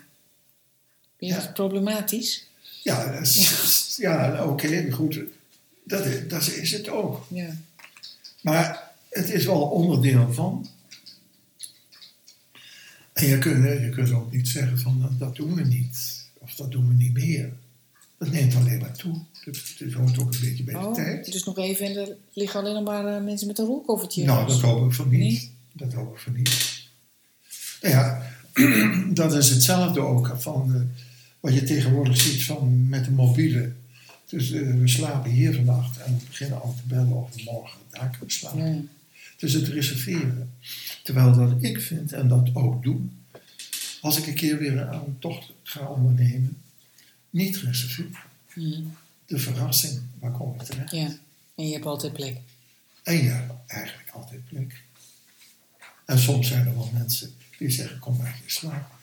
je 1.18 1.26
Ja. 1.26 1.37
dat 1.40 1.52
problematisch? 1.54 2.46
Ja, 2.82 3.04
dat 3.12 3.20
is- 3.22 3.94
ja. 4.00 4.44
oké, 4.46 4.90
goed. 4.90 5.20
Dat 5.84 6.04
is, 6.06 6.28
dat 6.28 6.46
is 6.48 6.72
het 6.72 6.88
ook. 6.88 7.26
Ja. 7.30 7.56
Maar 8.40 8.90
het 9.10 9.30
is 9.30 9.44
wel 9.44 9.60
onderdeel 9.62 10.32
van. 10.32 10.68
En 13.12 13.26
je 13.26 13.38
kunt, 13.38 13.80
je 13.80 13.88
kunt 13.94 14.12
ook 14.12 14.32
niet 14.32 14.48
zeggen 14.48 14.78
van 14.78 15.00
dat, 15.00 15.18
dat 15.18 15.37
doen 15.37 15.54
we 15.54 15.62
niet. 15.62 16.24
Of 16.38 16.54
dat 16.54 16.70
doen 16.70 16.88
we 16.88 16.94
niet 16.94 17.12
meer. 17.12 17.52
Dat 18.18 18.30
neemt 18.30 18.54
alleen 18.54 18.80
maar 18.80 18.92
toe. 18.96 19.16
Het, 19.44 19.74
het 19.78 19.92
hoort 19.92 20.18
ook 20.18 20.33
een 20.35 20.40
beetje 20.40 20.64
bij 20.64 20.74
de 20.74 20.80
Oh, 20.80 20.94
tijd. 20.94 21.33
dus 21.33 21.44
nog 21.44 21.59
even 21.59 21.87
en 21.87 21.96
er 21.96 22.16
liggen 22.33 22.61
alleen 22.61 22.74
nog 22.74 22.85
maar 22.85 23.16
eh, 23.16 23.24
mensen 23.24 23.46
met 23.46 23.59
een 23.59 23.66
rolkoffertje. 23.66 24.24
Nou, 24.24 24.48
dat 24.48 24.61
hoop 24.61 24.87
ik 24.87 24.92
van 24.92 25.09
niet. 25.09 25.20
Nee? 25.20 25.50
Dat 25.72 25.92
hoop 25.92 26.14
ik 26.14 26.20
van 26.20 26.33
niet. 26.33 26.83
Nou 27.83 27.94
ja, 27.94 28.33
dat 29.22 29.35
is 29.35 29.48
hetzelfde 29.50 30.00
ook 30.00 30.35
van 30.38 30.74
eh, 30.74 30.80
wat 31.40 31.54
je 31.54 31.62
tegenwoordig 31.62 32.16
ziet 32.16 32.44
van 32.44 32.88
met 32.88 33.04
de 33.04 33.11
mobiele. 33.11 33.72
Dus 34.26 34.50
eh, 34.50 34.74
we 34.74 34.88
slapen 34.88 35.30
hier 35.30 35.54
vannacht 35.54 35.98
en 35.98 36.18
we 36.18 36.24
beginnen 36.26 36.61
al 36.62 36.74
te 36.74 36.83
bellen 36.87 37.14
over 37.14 37.40
morgen. 37.44 37.78
Daar 37.90 38.09
kunnen 38.09 38.26
we 38.26 38.33
slapen. 38.33 38.74
Ja. 38.74 38.80
Dus 39.37 39.52
het 39.52 39.68
reserveren. 39.68 40.52
Terwijl 41.02 41.33
dat 41.33 41.62
ik 41.62 41.80
vind, 41.80 42.12
en 42.12 42.28
dat 42.28 42.50
ook 42.54 42.83
doe, 42.83 43.00
als 44.00 44.18
ik 44.18 44.26
een 44.26 44.35
keer 44.35 44.59
weer 44.59 44.78
een 44.78 45.18
tocht 45.18 45.50
ga 45.62 45.87
ondernemen, 45.87 46.57
niet 47.30 47.57
reserveren. 47.57 48.16
De 49.26 49.38
verrassing, 49.38 50.02
waar 50.18 50.32
kom 50.32 50.54
ik 50.54 50.62
terecht? 50.62 50.90
ja. 50.90 51.16
En 51.54 51.66
je 51.66 51.72
hebt 51.72 51.87
altijd 51.87 52.12
plek. 52.12 52.40
En 53.02 53.16
je 53.16 53.28
hebt 53.28 53.52
eigenlijk 53.66 54.10
altijd 54.10 54.44
plek. 54.48 54.82
En 56.04 56.18
soms 56.18 56.48
zijn 56.48 56.66
er 56.66 56.74
wel 56.74 56.90
mensen 56.92 57.34
die 57.58 57.70
zeggen, 57.70 57.98
kom 57.98 58.16
maar 58.16 58.37
hier 58.40 58.50
slapen. 58.50 58.96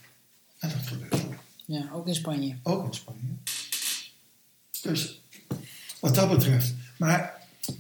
En 0.59 0.69
dat 0.69 0.87
gebeurt 0.87 1.13
ook. 1.13 1.43
Ja, 1.65 1.89
ook 1.93 2.07
in 2.07 2.15
Spanje. 2.15 2.55
Ook 2.63 2.85
in 2.85 2.93
Spanje. 2.93 3.27
Dus 4.81 5.21
wat 5.99 6.15
dat 6.15 6.29
betreft. 6.29 6.73
Maar, 6.97 7.33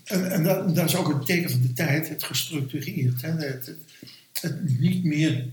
en, 0.03 0.31
en 0.31 0.43
dat, 0.43 0.75
dat 0.75 0.85
is 0.85 0.95
ook 0.95 1.09
een 1.09 1.25
teken 1.25 1.49
van 1.49 1.61
de 1.61 1.73
tijd, 1.73 2.09
het 2.09 2.23
gestructureerd. 2.23 3.21
Hè? 3.21 3.31
Het, 3.31 3.65
het, 3.65 3.77
het 4.33 4.79
niet 4.79 5.03
meer 5.03 5.49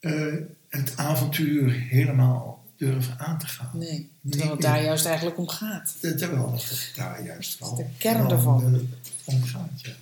eh, 0.00 0.34
het 0.68 0.96
avontuur 0.96 1.72
helemaal 1.72 2.61
durven 2.86 3.18
aan 3.18 3.38
te 3.38 3.46
gaan. 3.46 3.70
Nee. 3.72 4.10
Terwijl 4.30 4.50
het 4.50 4.60
daar 4.60 4.82
juist 4.82 5.04
eigenlijk 5.06 5.38
om 5.38 5.48
gaat. 5.48 5.94
Terwijl 6.00 6.48
het 6.58 6.92
daar 6.94 7.24
juist 7.24 7.58
wel 7.58 7.74
de 7.74 7.86
kern 7.98 8.30
ervan. 8.30 8.74
eh, 8.74 8.80
om 9.24 9.42
gaat. 9.44 9.70
Ja. 9.80 9.92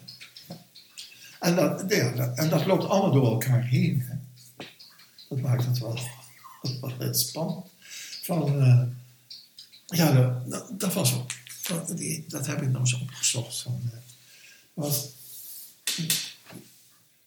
En, 1.40 1.54
dat, 1.56 1.84
ja, 1.88 2.10
dat- 2.10 2.36
en 2.38 2.48
dat 2.48 2.66
loopt 2.66 2.84
allemaal 2.84 3.12
door 3.12 3.30
elkaar 3.30 3.62
heen. 3.64 4.04
Hè. 4.08 4.14
Dat 5.28 5.40
maakt 5.40 5.64
het 5.66 5.78
wel, 5.78 5.98
wel 6.80 6.94
het 6.98 7.18
spannend. 7.20 7.66
Van, 8.22 8.60
eh, 8.62 8.82
ja, 9.86 10.40
dat, 10.78 10.94
was 10.94 11.14
ook. 11.14 11.30
Dat, 11.68 11.96
die- 11.98 12.24
dat 12.28 12.46
heb 12.46 12.62
ik 12.62 12.68
nog 12.68 12.80
eens 12.80 13.00
opgezocht. 13.00 13.62
Van, 13.62 13.80
eh, 13.92 13.98
was, 14.74 15.08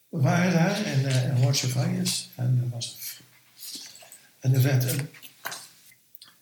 we 0.09 0.19
waren 0.21 0.53
daar 0.53 0.77
in, 0.85 1.05
eh 1.05 1.23
in 1.23 1.39
en 2.35 2.59
er 2.63 2.69
was 2.69 2.95
een, 2.97 2.97
en 4.39 4.53
er 4.53 4.61
werd 4.61 4.83
een, 4.91 5.09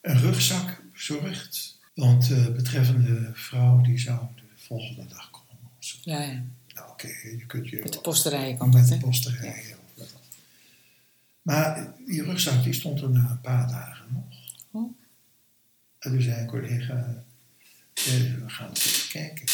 een 0.02 0.20
rugzak 0.20 0.82
bezorgd. 0.94 1.80
Want 1.94 2.28
de 2.28 2.52
betreffende 2.52 3.32
vrouw 3.34 3.82
die 3.82 4.00
zou 4.00 4.20
de 4.36 4.42
volgende 4.56 5.08
dag 5.08 5.32
komen. 5.32 5.70
Ja, 6.04 6.22
ja. 6.22 6.44
Nou 6.74 6.90
oké, 6.90 7.08
je 7.08 7.46
kunt 7.48 7.70
je 7.70 7.80
Met 7.84 7.94
de 7.94 8.00
posterijen 8.00 8.58
kan 8.58 8.70
met 8.70 8.90
dat, 8.90 9.00
de 9.00 9.06
of 9.06 9.20
dan. 9.96 10.08
Maar 11.42 11.94
die 12.06 12.24
rugzak 12.24 12.64
die 12.64 12.74
stond 12.74 13.02
er 13.02 13.10
na 13.10 13.30
een 13.30 13.42
paar 13.42 13.68
dagen 13.68 14.06
nog. 14.14 14.24
Oh. 14.72 14.96
En 16.00 16.12
toen 16.12 16.22
zei 16.22 16.42
een 16.42 16.48
collega, 16.48 17.24
eh, 17.94 18.04
we 18.14 18.44
gaan 18.46 18.70
eens 18.70 18.86
even 18.86 19.10
kijken. 19.10 19.46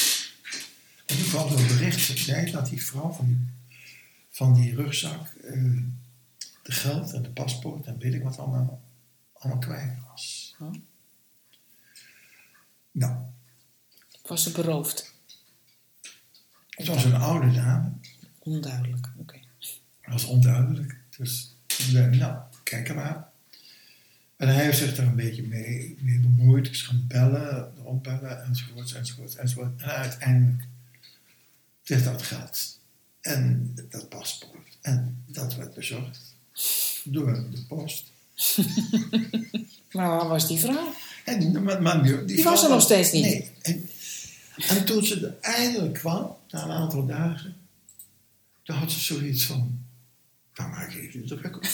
En 1.06 1.18
toen 1.18 1.28
kwam 1.28 1.48
er 1.48 1.60
een 1.60 1.68
bericht 1.68 2.08
dat 2.08 2.18
zei 2.18 2.52
dat 2.52 2.70
die 2.70 2.84
vrouw 2.84 3.12
van 3.12 3.26
die, 3.26 3.48
van 4.30 4.54
die 4.54 4.76
rugzak 4.76 5.28
eh, 5.28 5.78
de 6.64 6.72
geld 6.72 7.14
en 7.14 7.22
de 7.22 7.30
paspoort 7.30 7.86
en 7.86 7.98
weet 7.98 8.14
ik 8.14 8.24
wat 8.24 8.39
allemaal, 8.39 8.82
allemaal 9.34 9.60
kwijt 9.62 9.93
was. 10.12 10.36
Oh. 10.60 10.74
Nou, 12.91 13.18
Was 14.24 14.43
ze 14.43 14.51
beroofd? 14.51 15.16
het 16.70 16.88
was 16.88 17.03
een 17.03 17.16
oude 17.16 17.51
dame. 17.51 17.91
Onduidelijk, 18.39 19.10
oké. 19.18 19.39
Dat 19.60 20.12
was 20.14 20.26
onduidelijk. 20.26 20.97
Dus 21.18 21.55
ik 21.68 21.74
zei, 21.76 22.18
nou, 22.18 22.41
kijk 22.64 22.95
maar. 22.95 23.30
En 24.36 24.47
hij 24.47 24.64
heeft 24.64 24.78
zich 24.78 24.95
daar 24.95 25.08
een 25.08 25.16
beetje 25.16 25.47
mee, 25.47 25.97
mee 26.01 26.20
bemoeid. 26.20 26.70
Is 26.70 26.82
gaan 26.82 27.05
bellen, 27.08 27.76
rondbellen, 27.76 28.43
enzovoort, 28.43 28.93
enzovoort, 28.93 29.36
enzovoort. 29.36 29.82
En 29.82 29.88
uiteindelijk 29.88 30.68
kreeg 31.84 32.03
dat 32.03 32.22
geld. 32.22 32.80
En 33.22 33.76
dat 33.89 34.10
paspoort. 34.10 34.78
En 34.82 35.24
dat 35.26 35.55
werd 35.55 35.74
bezorgd 35.74 36.36
door 37.03 37.34
de 37.51 37.64
post. 37.68 38.12
Maar 39.91 40.07
waar 40.09 40.27
was 40.27 40.47
die 40.47 40.59
vrouw? 40.59 40.93
En, 41.25 41.63
maar, 41.63 41.81
maar 41.81 42.03
die, 42.03 42.25
Die 42.25 42.43
was 42.43 42.63
er 42.63 42.69
nog 42.69 42.81
steeds 42.81 43.11
niet. 43.11 43.23
Nee. 43.23 43.51
En, 43.61 43.89
en 44.67 44.85
toen 44.85 45.05
ze 45.05 45.25
er 45.25 45.35
eindelijk 45.51 45.93
kwam, 45.93 46.35
na 46.49 46.63
een 46.63 46.71
aantal 46.71 47.05
dagen, 47.05 47.55
toen 48.63 48.75
had 48.75 48.91
ze 48.91 48.99
zoiets 48.99 49.45
van, 49.45 49.79
waar 50.55 50.69
maak 50.69 50.91
je 50.91 51.01
je 51.11 51.23
druk 51.23 51.55
op? 51.55 51.65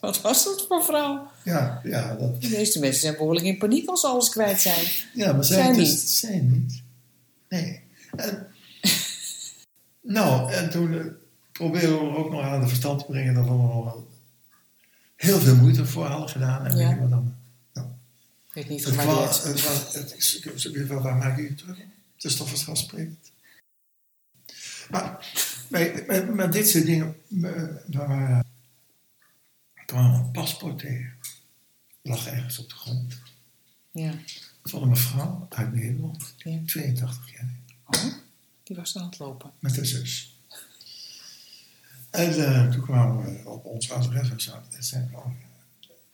Wat 0.00 0.20
was 0.20 0.44
dat 0.44 0.64
voor 0.68 0.84
vrouw? 0.84 1.30
Ja, 1.44 1.80
ja, 1.84 2.14
dat, 2.14 2.42
De 2.42 2.48
meeste 2.48 2.78
mensen 2.78 3.00
zijn 3.00 3.16
behoorlijk 3.16 3.46
in 3.46 3.58
paniek 3.58 3.88
als 3.88 4.00
ze 4.00 4.06
alles 4.06 4.28
kwijt 4.28 4.60
zijn. 4.60 4.86
ja 5.14 5.32
maar 5.32 5.44
zij, 5.44 5.56
Zij 5.62 5.72
dus- 5.72 5.88
niet. 5.88 6.10
zij 6.10 6.38
niet. 6.38 6.82
Nee. 7.48 7.80
En, 8.16 8.46
nou, 10.16 10.52
en 10.52 10.70
toen 10.70 10.98
eh, 10.98 11.04
probeerden 11.52 11.98
we 11.98 12.16
ook 12.16 12.30
nog 12.30 12.42
aan 12.42 12.60
de 12.60 12.68
verstand 12.68 12.98
te 12.98 13.04
brengen 13.04 13.34
dat 13.34 13.44
we 13.44 13.50
nog 13.50 13.84
wel 13.84 14.10
heel 15.22 15.40
veel 15.40 15.56
moeite 15.56 15.86
voor 15.86 16.06
hadden 16.06 16.28
gedaan. 16.28 16.66
En 16.66 16.76
Ja. 16.76 16.84
weet 16.86 16.94
ik 16.94 17.00
wat 17.00 17.10
dan. 17.10 17.34
Nou, 17.72 17.86
Ik 18.48 18.54
weet 18.54 18.68
niet 18.68 18.84
het 18.84 18.94
was, 18.94 19.42
het 19.44 19.62
was, 19.64 19.94
het 19.94 20.14
is, 20.16 20.46
van, 20.86 21.02
waar 21.02 21.16
maak 21.16 21.36
je 21.38 21.54
terug? 21.54 21.78
Het 22.14 22.24
is 22.24 22.36
toch 22.36 22.48
vanzelfsprekend. 22.48 23.30
Maar, 24.90 25.26
maar, 25.68 26.02
maar, 26.06 26.34
maar 26.34 26.50
dit 26.50 26.68
soort 26.68 26.84
dingen, 26.86 27.16
we 27.28 27.80
kwamen 29.86 30.20
een 30.24 30.30
paspoort 30.30 30.78
tegen. 30.78 31.12
Lag 32.02 32.26
ergens 32.26 32.58
op 32.58 32.68
de 32.68 32.74
grond. 32.74 33.18
Ja. 33.90 34.14
Van 34.64 34.82
een 34.82 34.88
mevrouw 34.88 35.46
uit 35.50 35.72
Nederland, 35.72 36.34
ja. 36.36 36.58
82 36.66 37.32
jaar, 37.32 37.50
Oh, 37.84 38.12
die 38.62 38.76
was 38.76 38.96
aan 38.96 39.04
het 39.04 39.18
lopen. 39.18 39.50
met 39.58 39.76
een 39.76 39.86
zus. 39.86 40.31
En 42.12 42.44
eh, 42.44 42.70
toen 42.70 42.82
kwamen 42.82 43.24
we 43.24 43.48
op 43.48 43.64
ons 43.64 43.90
adres 43.90 44.30
en 44.30 44.40
zo. 44.40 44.52
En 44.70 44.82
zeiden 44.84 45.10
we, 45.10 45.16
oh, 45.16 45.30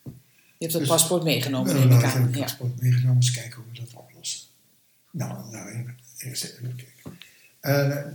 Je 0.05 0.65
hebt 0.65 0.73
dat 0.73 0.81
Dus- 0.81 0.91
paspoort 0.91 1.23
meegenomen, 1.25 1.75
Nou, 1.75 1.79
neem 1.89 1.97
ik 1.97 2.03
nou, 2.03 2.07
ik 2.07 2.13
heb 2.13 2.23
aan. 2.23 2.27
het 2.29 2.37
Ja. 2.37 2.43
paspoort 2.43 2.81
meegenomen, 2.81 3.17
eens 3.17 3.31
kijken 3.31 3.63
hoe 3.63 3.73
we 3.73 3.79
dat 3.79 3.93
oplossen. 3.95 4.49
Nou, 5.11 5.51
nou 5.51 5.69
even, 5.69 5.99
eerst 6.19 6.45
even 6.45 6.77
kijken. 6.77 7.19
En, 7.61 8.05
eh, 8.07 8.13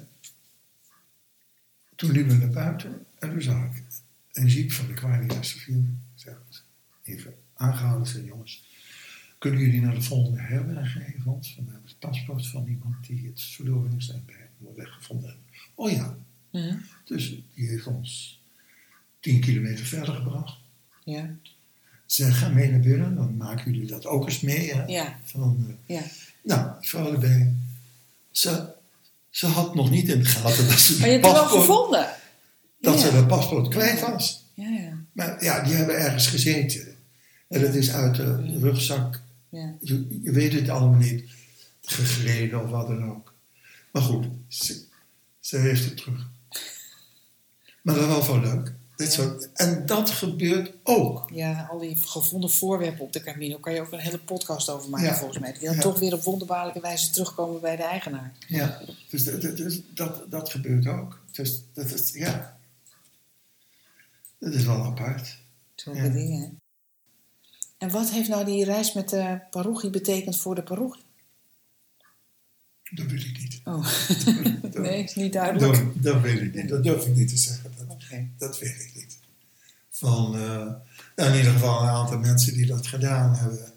toen 1.96 2.12
liepen 2.12 2.40
we 2.40 2.46
naar 2.46 2.54
buiten 2.54 3.06
en 3.20 3.30
toen 3.30 3.42
zag 3.42 3.64
ik 3.66 3.84
een 4.32 4.48
jeep 4.48 4.72
van 4.72 4.88
de 4.88 5.38
Civil. 5.42 5.84
Zeg, 6.16 6.42
Even 7.04 7.36
aangehouden, 7.54 8.08
zei 8.08 8.26
jongens, 8.26 8.64
kunnen 9.38 9.60
jullie 9.60 9.82
naar 9.82 9.94
de 9.94 10.02
volgende 10.02 10.42
herberg 10.42 10.92
geven 10.92 11.32
ons? 11.32 11.56
Want 11.56 11.68
we 11.68 11.74
hebben 11.74 11.90
het 11.90 12.00
paspoort 12.00 12.48
van 12.48 12.68
iemand 12.68 13.06
die 13.08 13.28
het 13.28 13.42
verloren 13.42 13.94
is 13.98 14.10
en 14.10 14.24
bij 14.26 14.50
we 14.58 14.74
weggevonden 14.76 15.30
hebben. 15.30 15.46
Oh 15.76 15.92
ja, 15.92 16.18
Mhm. 16.54 16.76
dus 17.06 17.30
die 17.54 17.68
heeft 17.70 17.88
ons 17.88 18.40
tien 19.20 19.40
kilometer 19.40 19.86
verder 19.86 20.14
gebracht. 20.16 20.58
ja. 21.04 21.36
Ze 22.06 22.32
gaan 22.32 22.54
mee 22.54 22.72
naar 22.72 22.80
binnen, 22.80 23.16
dan 23.16 23.38
maken 23.38 23.72
jullie 23.74 23.88
dat 23.88 24.06
ook 24.06 24.26
eens 24.26 24.40
mee. 24.40 24.74
Hè? 24.74 24.86
Ja. 24.86 25.20
Van, 25.24 25.78
eh, 25.88 25.96
ja. 25.96 26.04
nou, 26.44 26.80
die 26.80 26.90
vrouw 26.90 27.14
erbij. 27.14 27.54
Ze, 28.32 28.68
ze 29.30 29.46
had 29.48 29.76
nog 29.76 29.90
niet 29.90 30.10
in 30.10 30.20
de 30.20 30.26
gaten 30.26 30.68
dat 30.68 30.80
ze 30.80 31.00
Maar 31.00 31.08
je 31.08 31.14
hebt 31.14 31.26
het 31.26 31.36
wel 31.36 31.48
gevonden. 31.48 32.10
dat 32.80 32.94
ja. 32.94 33.00
ze 33.00 33.12
de 33.12 33.26
paspoort 33.26 33.68
kwijt 33.68 34.02
was. 34.02 34.44
Ja, 34.54 34.70
ja. 34.70 34.98
Maar 35.12 35.44
ja, 35.44 35.64
die 35.64 35.74
hebben 35.74 35.96
ergens 35.98 36.28
gezeten. 36.28 36.96
En 37.48 37.62
dat 37.62 37.74
is 37.74 37.92
uit 37.92 38.16
de 38.16 38.58
rugzak, 38.60 39.22
ja. 39.50 39.74
je, 39.82 40.20
je 40.24 40.32
weet 40.32 40.54
het 40.54 40.70
allemaal 40.70 41.00
niet, 41.00 41.24
gegleden 41.82 42.64
of 42.64 42.70
wat 42.70 42.88
dan 42.88 43.10
ook. 43.10 43.34
Maar 43.92 44.02
goed, 44.02 44.26
ze, 44.48 44.84
ze 45.40 45.58
heeft 45.58 45.86
het 45.86 45.98
terug. 45.98 46.30
Maar 47.84 47.96
dat 47.96 48.08
was 48.08 48.28
wel 48.28 48.40
leuk. 48.40 48.74
Dit 48.96 49.12
soort, 49.14 49.52
en 49.54 49.86
dat 49.86 50.10
gebeurt 50.10 50.74
ook. 50.84 51.30
Ja, 51.34 51.68
al 51.72 51.80
die 51.80 51.96
gevonden 51.96 52.52
voorwerpen 52.52 53.04
op 53.04 53.14
de 53.14 53.22
Camino 53.22 53.58
kan 53.58 53.74
je 53.74 53.82
ook 53.82 53.92
een 53.92 54.00
hele 54.00 54.20
podcast 54.20 54.70
over 54.70 54.90
maken, 54.90 55.08
Ja. 55.08 55.16
volgens 55.16 55.40
mij. 55.40 55.52
Die 55.54 55.62
dan 55.62 55.76
Ja. 55.76 55.82
toch 55.82 56.00
weer 56.00 56.14
op 56.14 56.24
wonderbaarlijke 56.24 56.80
wijze 56.80 57.10
terugkomen 57.12 57.62
bij 57.62 57.76
de 57.76 57.84
eigenaar. 57.84 58.34
Ja, 58.48 58.82
dus 59.10 59.24
dat, 59.24 59.42
dat, 59.42 59.58
dus 59.58 59.82
dat, 59.94 60.32
dat 60.32 60.50
gebeurt 60.50 60.88
ook. 60.88 61.20
Dus 61.32 61.62
dat 61.74 61.92
is, 61.92 62.12
ja. 62.14 62.58
Dat 64.40 64.54
is 64.54 64.66
wel 64.66 64.84
apart. 64.84 65.38
Zulke 65.76 66.02
Ja. 66.04 66.10
dingen, 66.10 66.42
hè? 66.42 66.48
En 67.78 67.90
wat 67.92 68.10
heeft 68.10 68.30
nou 68.30 68.46
die 68.46 68.66
reis 68.66 68.94
met 68.94 69.10
de 69.10 69.40
parochie 69.50 69.90
betekend 69.90 70.38
voor 70.38 70.56
de 70.56 70.64
parochie? 70.64 71.04
Dat 72.92 73.06
wil 73.06 73.20
ik 73.20 73.38
niet. 73.40 73.62
Oh, 73.64 73.88
Dat, 74.62 74.74
nee, 74.84 75.04
is 75.04 75.16
niet 75.16 75.34
duidelijk. 75.34 75.74
dat, 75.94 76.04
dat 76.04 76.22
weet 76.22 76.42
ik 76.42 76.54
niet. 76.56 76.70
Dat 76.70 76.84
durf 76.84 77.06
ik 77.08 77.16
niet 77.16 77.28
te 77.30 77.38
zeggen. 77.38 77.73
Dat, 78.38 78.60
weet 78.60 78.82
ik 78.82 78.92
niet. 78.96 79.18
Van, 79.90 80.36
eh, 80.36 80.42
nou, 81.16 81.32
in 81.32 81.36
ieder 81.36 81.52
geval 81.52 81.82
een 81.82 81.90
aantal 81.90 82.18
mensen 82.20 82.54
die 82.54 82.66
dat 82.66 82.88
gedaan 82.88 83.36
hebben. 83.36 83.72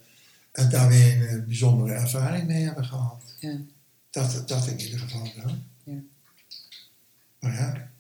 En 0.53 0.71
daar 0.71 0.89
weer 0.89 1.33
een 1.33 1.47
bijzondere 1.47 1.93
ervaring 1.93 2.47
mee 2.47 2.65
hebben 2.65 2.85
gehad. 2.85 3.35
Ja. 3.41 3.57
Dat, 4.11 4.49
dat 4.49 4.67
in 4.67 4.81
ieder 4.81 4.99
geval 4.99 5.33
wel. 5.37 5.55
Ja. 5.85 6.01
Maar 7.41 7.53
ja, 7.55 7.91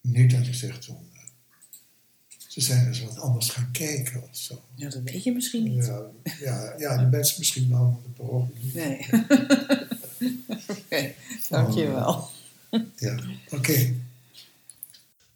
niet 0.00 0.30
dat 0.30 0.46
je 0.46 0.54
zegt 0.54 0.84
van... 0.84 0.98
eh, 1.14 1.20
ze 2.48 2.60
zijn 2.60 2.86
eens 2.86 3.02
wat 3.02 3.18
anders 3.18 3.48
gaan 3.48 3.70
kijken 3.72 4.22
of 4.22 4.36
zo. 4.36 4.62
ja, 4.74 4.88
dat 4.88 5.02
weet 5.02 5.22
je 5.24 5.32
misschien 5.32 5.64
niet. 5.64 5.84
Ja, 5.86 6.02
ja, 6.40 6.74
ja 6.78 6.96
de 6.96 7.06
mensen 7.06 7.38
misschien 7.38 7.70
wel, 7.70 8.02
de 8.04 8.22
parochie 8.22 8.64
niet. 8.64 8.74
Nee. 8.74 9.06
Oké, 10.68 11.14
dankjewel. 11.48 12.30
Ja, 12.96 13.18
oké. 13.50 13.94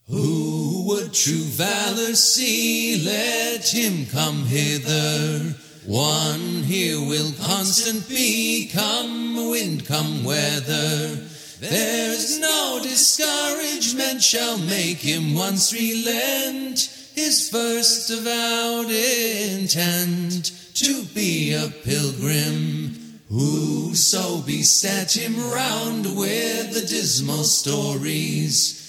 Who 0.09 0.84
would 0.86 1.12
true 1.12 1.34
valor 1.34 2.14
see? 2.14 3.02
Let 3.04 3.68
him 3.68 4.07
come 4.07 4.44
hither. 4.44 5.57
One 5.84 6.62
here 6.62 7.00
will 7.00 7.32
constant 7.42 8.09
be, 8.09 8.70
come 8.72 9.50
wind, 9.50 9.84
come 9.84 10.22
weather. 10.22 11.16
There's 11.59 12.38
no 12.38 12.78
discouragement 12.84 14.22
shall 14.22 14.59
make 14.59 14.98
him 14.98 15.34
once 15.34 15.72
relent 15.72 16.78
his 17.16 17.50
first 17.50 18.09
avowed 18.11 18.90
intent 18.90 20.52
to 20.74 21.02
be 21.14 21.52
a 21.52 21.66
pilgrim. 21.82 22.94
Whoso 23.28 24.40
beset 24.42 25.16
him 25.16 25.36
round 25.50 26.16
with 26.16 26.74
the 26.74 26.86
dismal 26.86 27.42
stories 27.42 28.86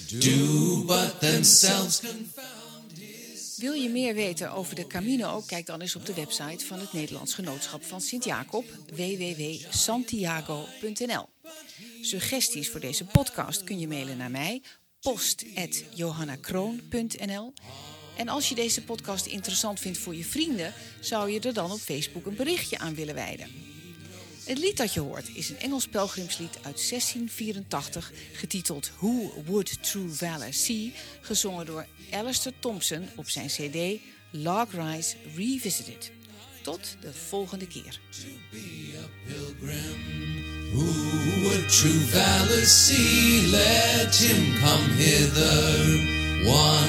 confound. 2.00 3.56
Wil 3.56 3.72
je 3.72 3.88
meer 3.88 4.14
weten 4.14 4.52
over 4.52 4.74
de 4.74 4.86
Camino? 4.86 5.42
Kijk 5.46 5.66
dan 5.66 5.80
eens 5.80 5.96
op 5.96 6.06
de 6.06 6.14
website 6.14 6.64
van 6.64 6.78
het 6.78 6.92
Nederlands 6.92 7.34
Genootschap 7.34 7.84
van 7.84 8.00
Sint-Jacob, 8.00 8.64
www.santiago.nl. 8.94 11.28
Suggesties 12.00 12.68
voor 12.68 12.80
deze 12.80 13.04
podcast 13.04 13.64
kun 13.64 13.78
je 13.78 13.88
mailen 13.88 14.16
naar 14.16 14.30
mij, 14.30 14.62
post.johannakroon.nl. 15.00 17.52
En 18.16 18.28
als 18.28 18.48
je 18.48 18.54
deze 18.54 18.82
podcast 18.82 19.26
interessant 19.26 19.80
vindt 19.80 19.98
voor 19.98 20.14
je 20.14 20.24
vrienden, 20.24 20.74
zou 21.00 21.30
je 21.30 21.40
er 21.40 21.54
dan 21.54 21.72
op 21.72 21.78
Facebook 21.78 22.26
een 22.26 22.36
berichtje 22.36 22.78
aan 22.78 22.94
willen 22.94 23.14
wijden. 23.14 23.77
Het 24.48 24.58
lied 24.58 24.76
dat 24.76 24.94
je 24.94 25.00
hoort 25.00 25.28
is 25.34 25.48
een 25.48 25.58
Engels 25.58 25.86
pelgrimslied 25.86 26.54
uit 26.54 26.88
1684, 26.88 28.12
getiteld 28.32 28.90
Who 28.98 29.42
Would 29.46 29.82
True 29.82 30.08
Valor 30.08 30.52
See, 30.52 30.92
gezongen 31.20 31.66
door 31.66 31.86
Alistair 32.10 32.54
Thompson 32.58 33.08
op 33.16 33.28
zijn 33.28 33.46
CD 33.46 34.00
Log 34.30 34.72
Rise 34.72 35.16
Revisited. 35.36 36.12
Tot 36.62 36.96
de 37.00 37.12
volgende 37.12 37.66
keer. 37.66 38.00
Who 40.72 40.84
would 41.42 41.68
true 41.68 42.06
him 44.18 44.58
come 44.60 44.92
hither. 44.96 46.16
One 46.46 46.88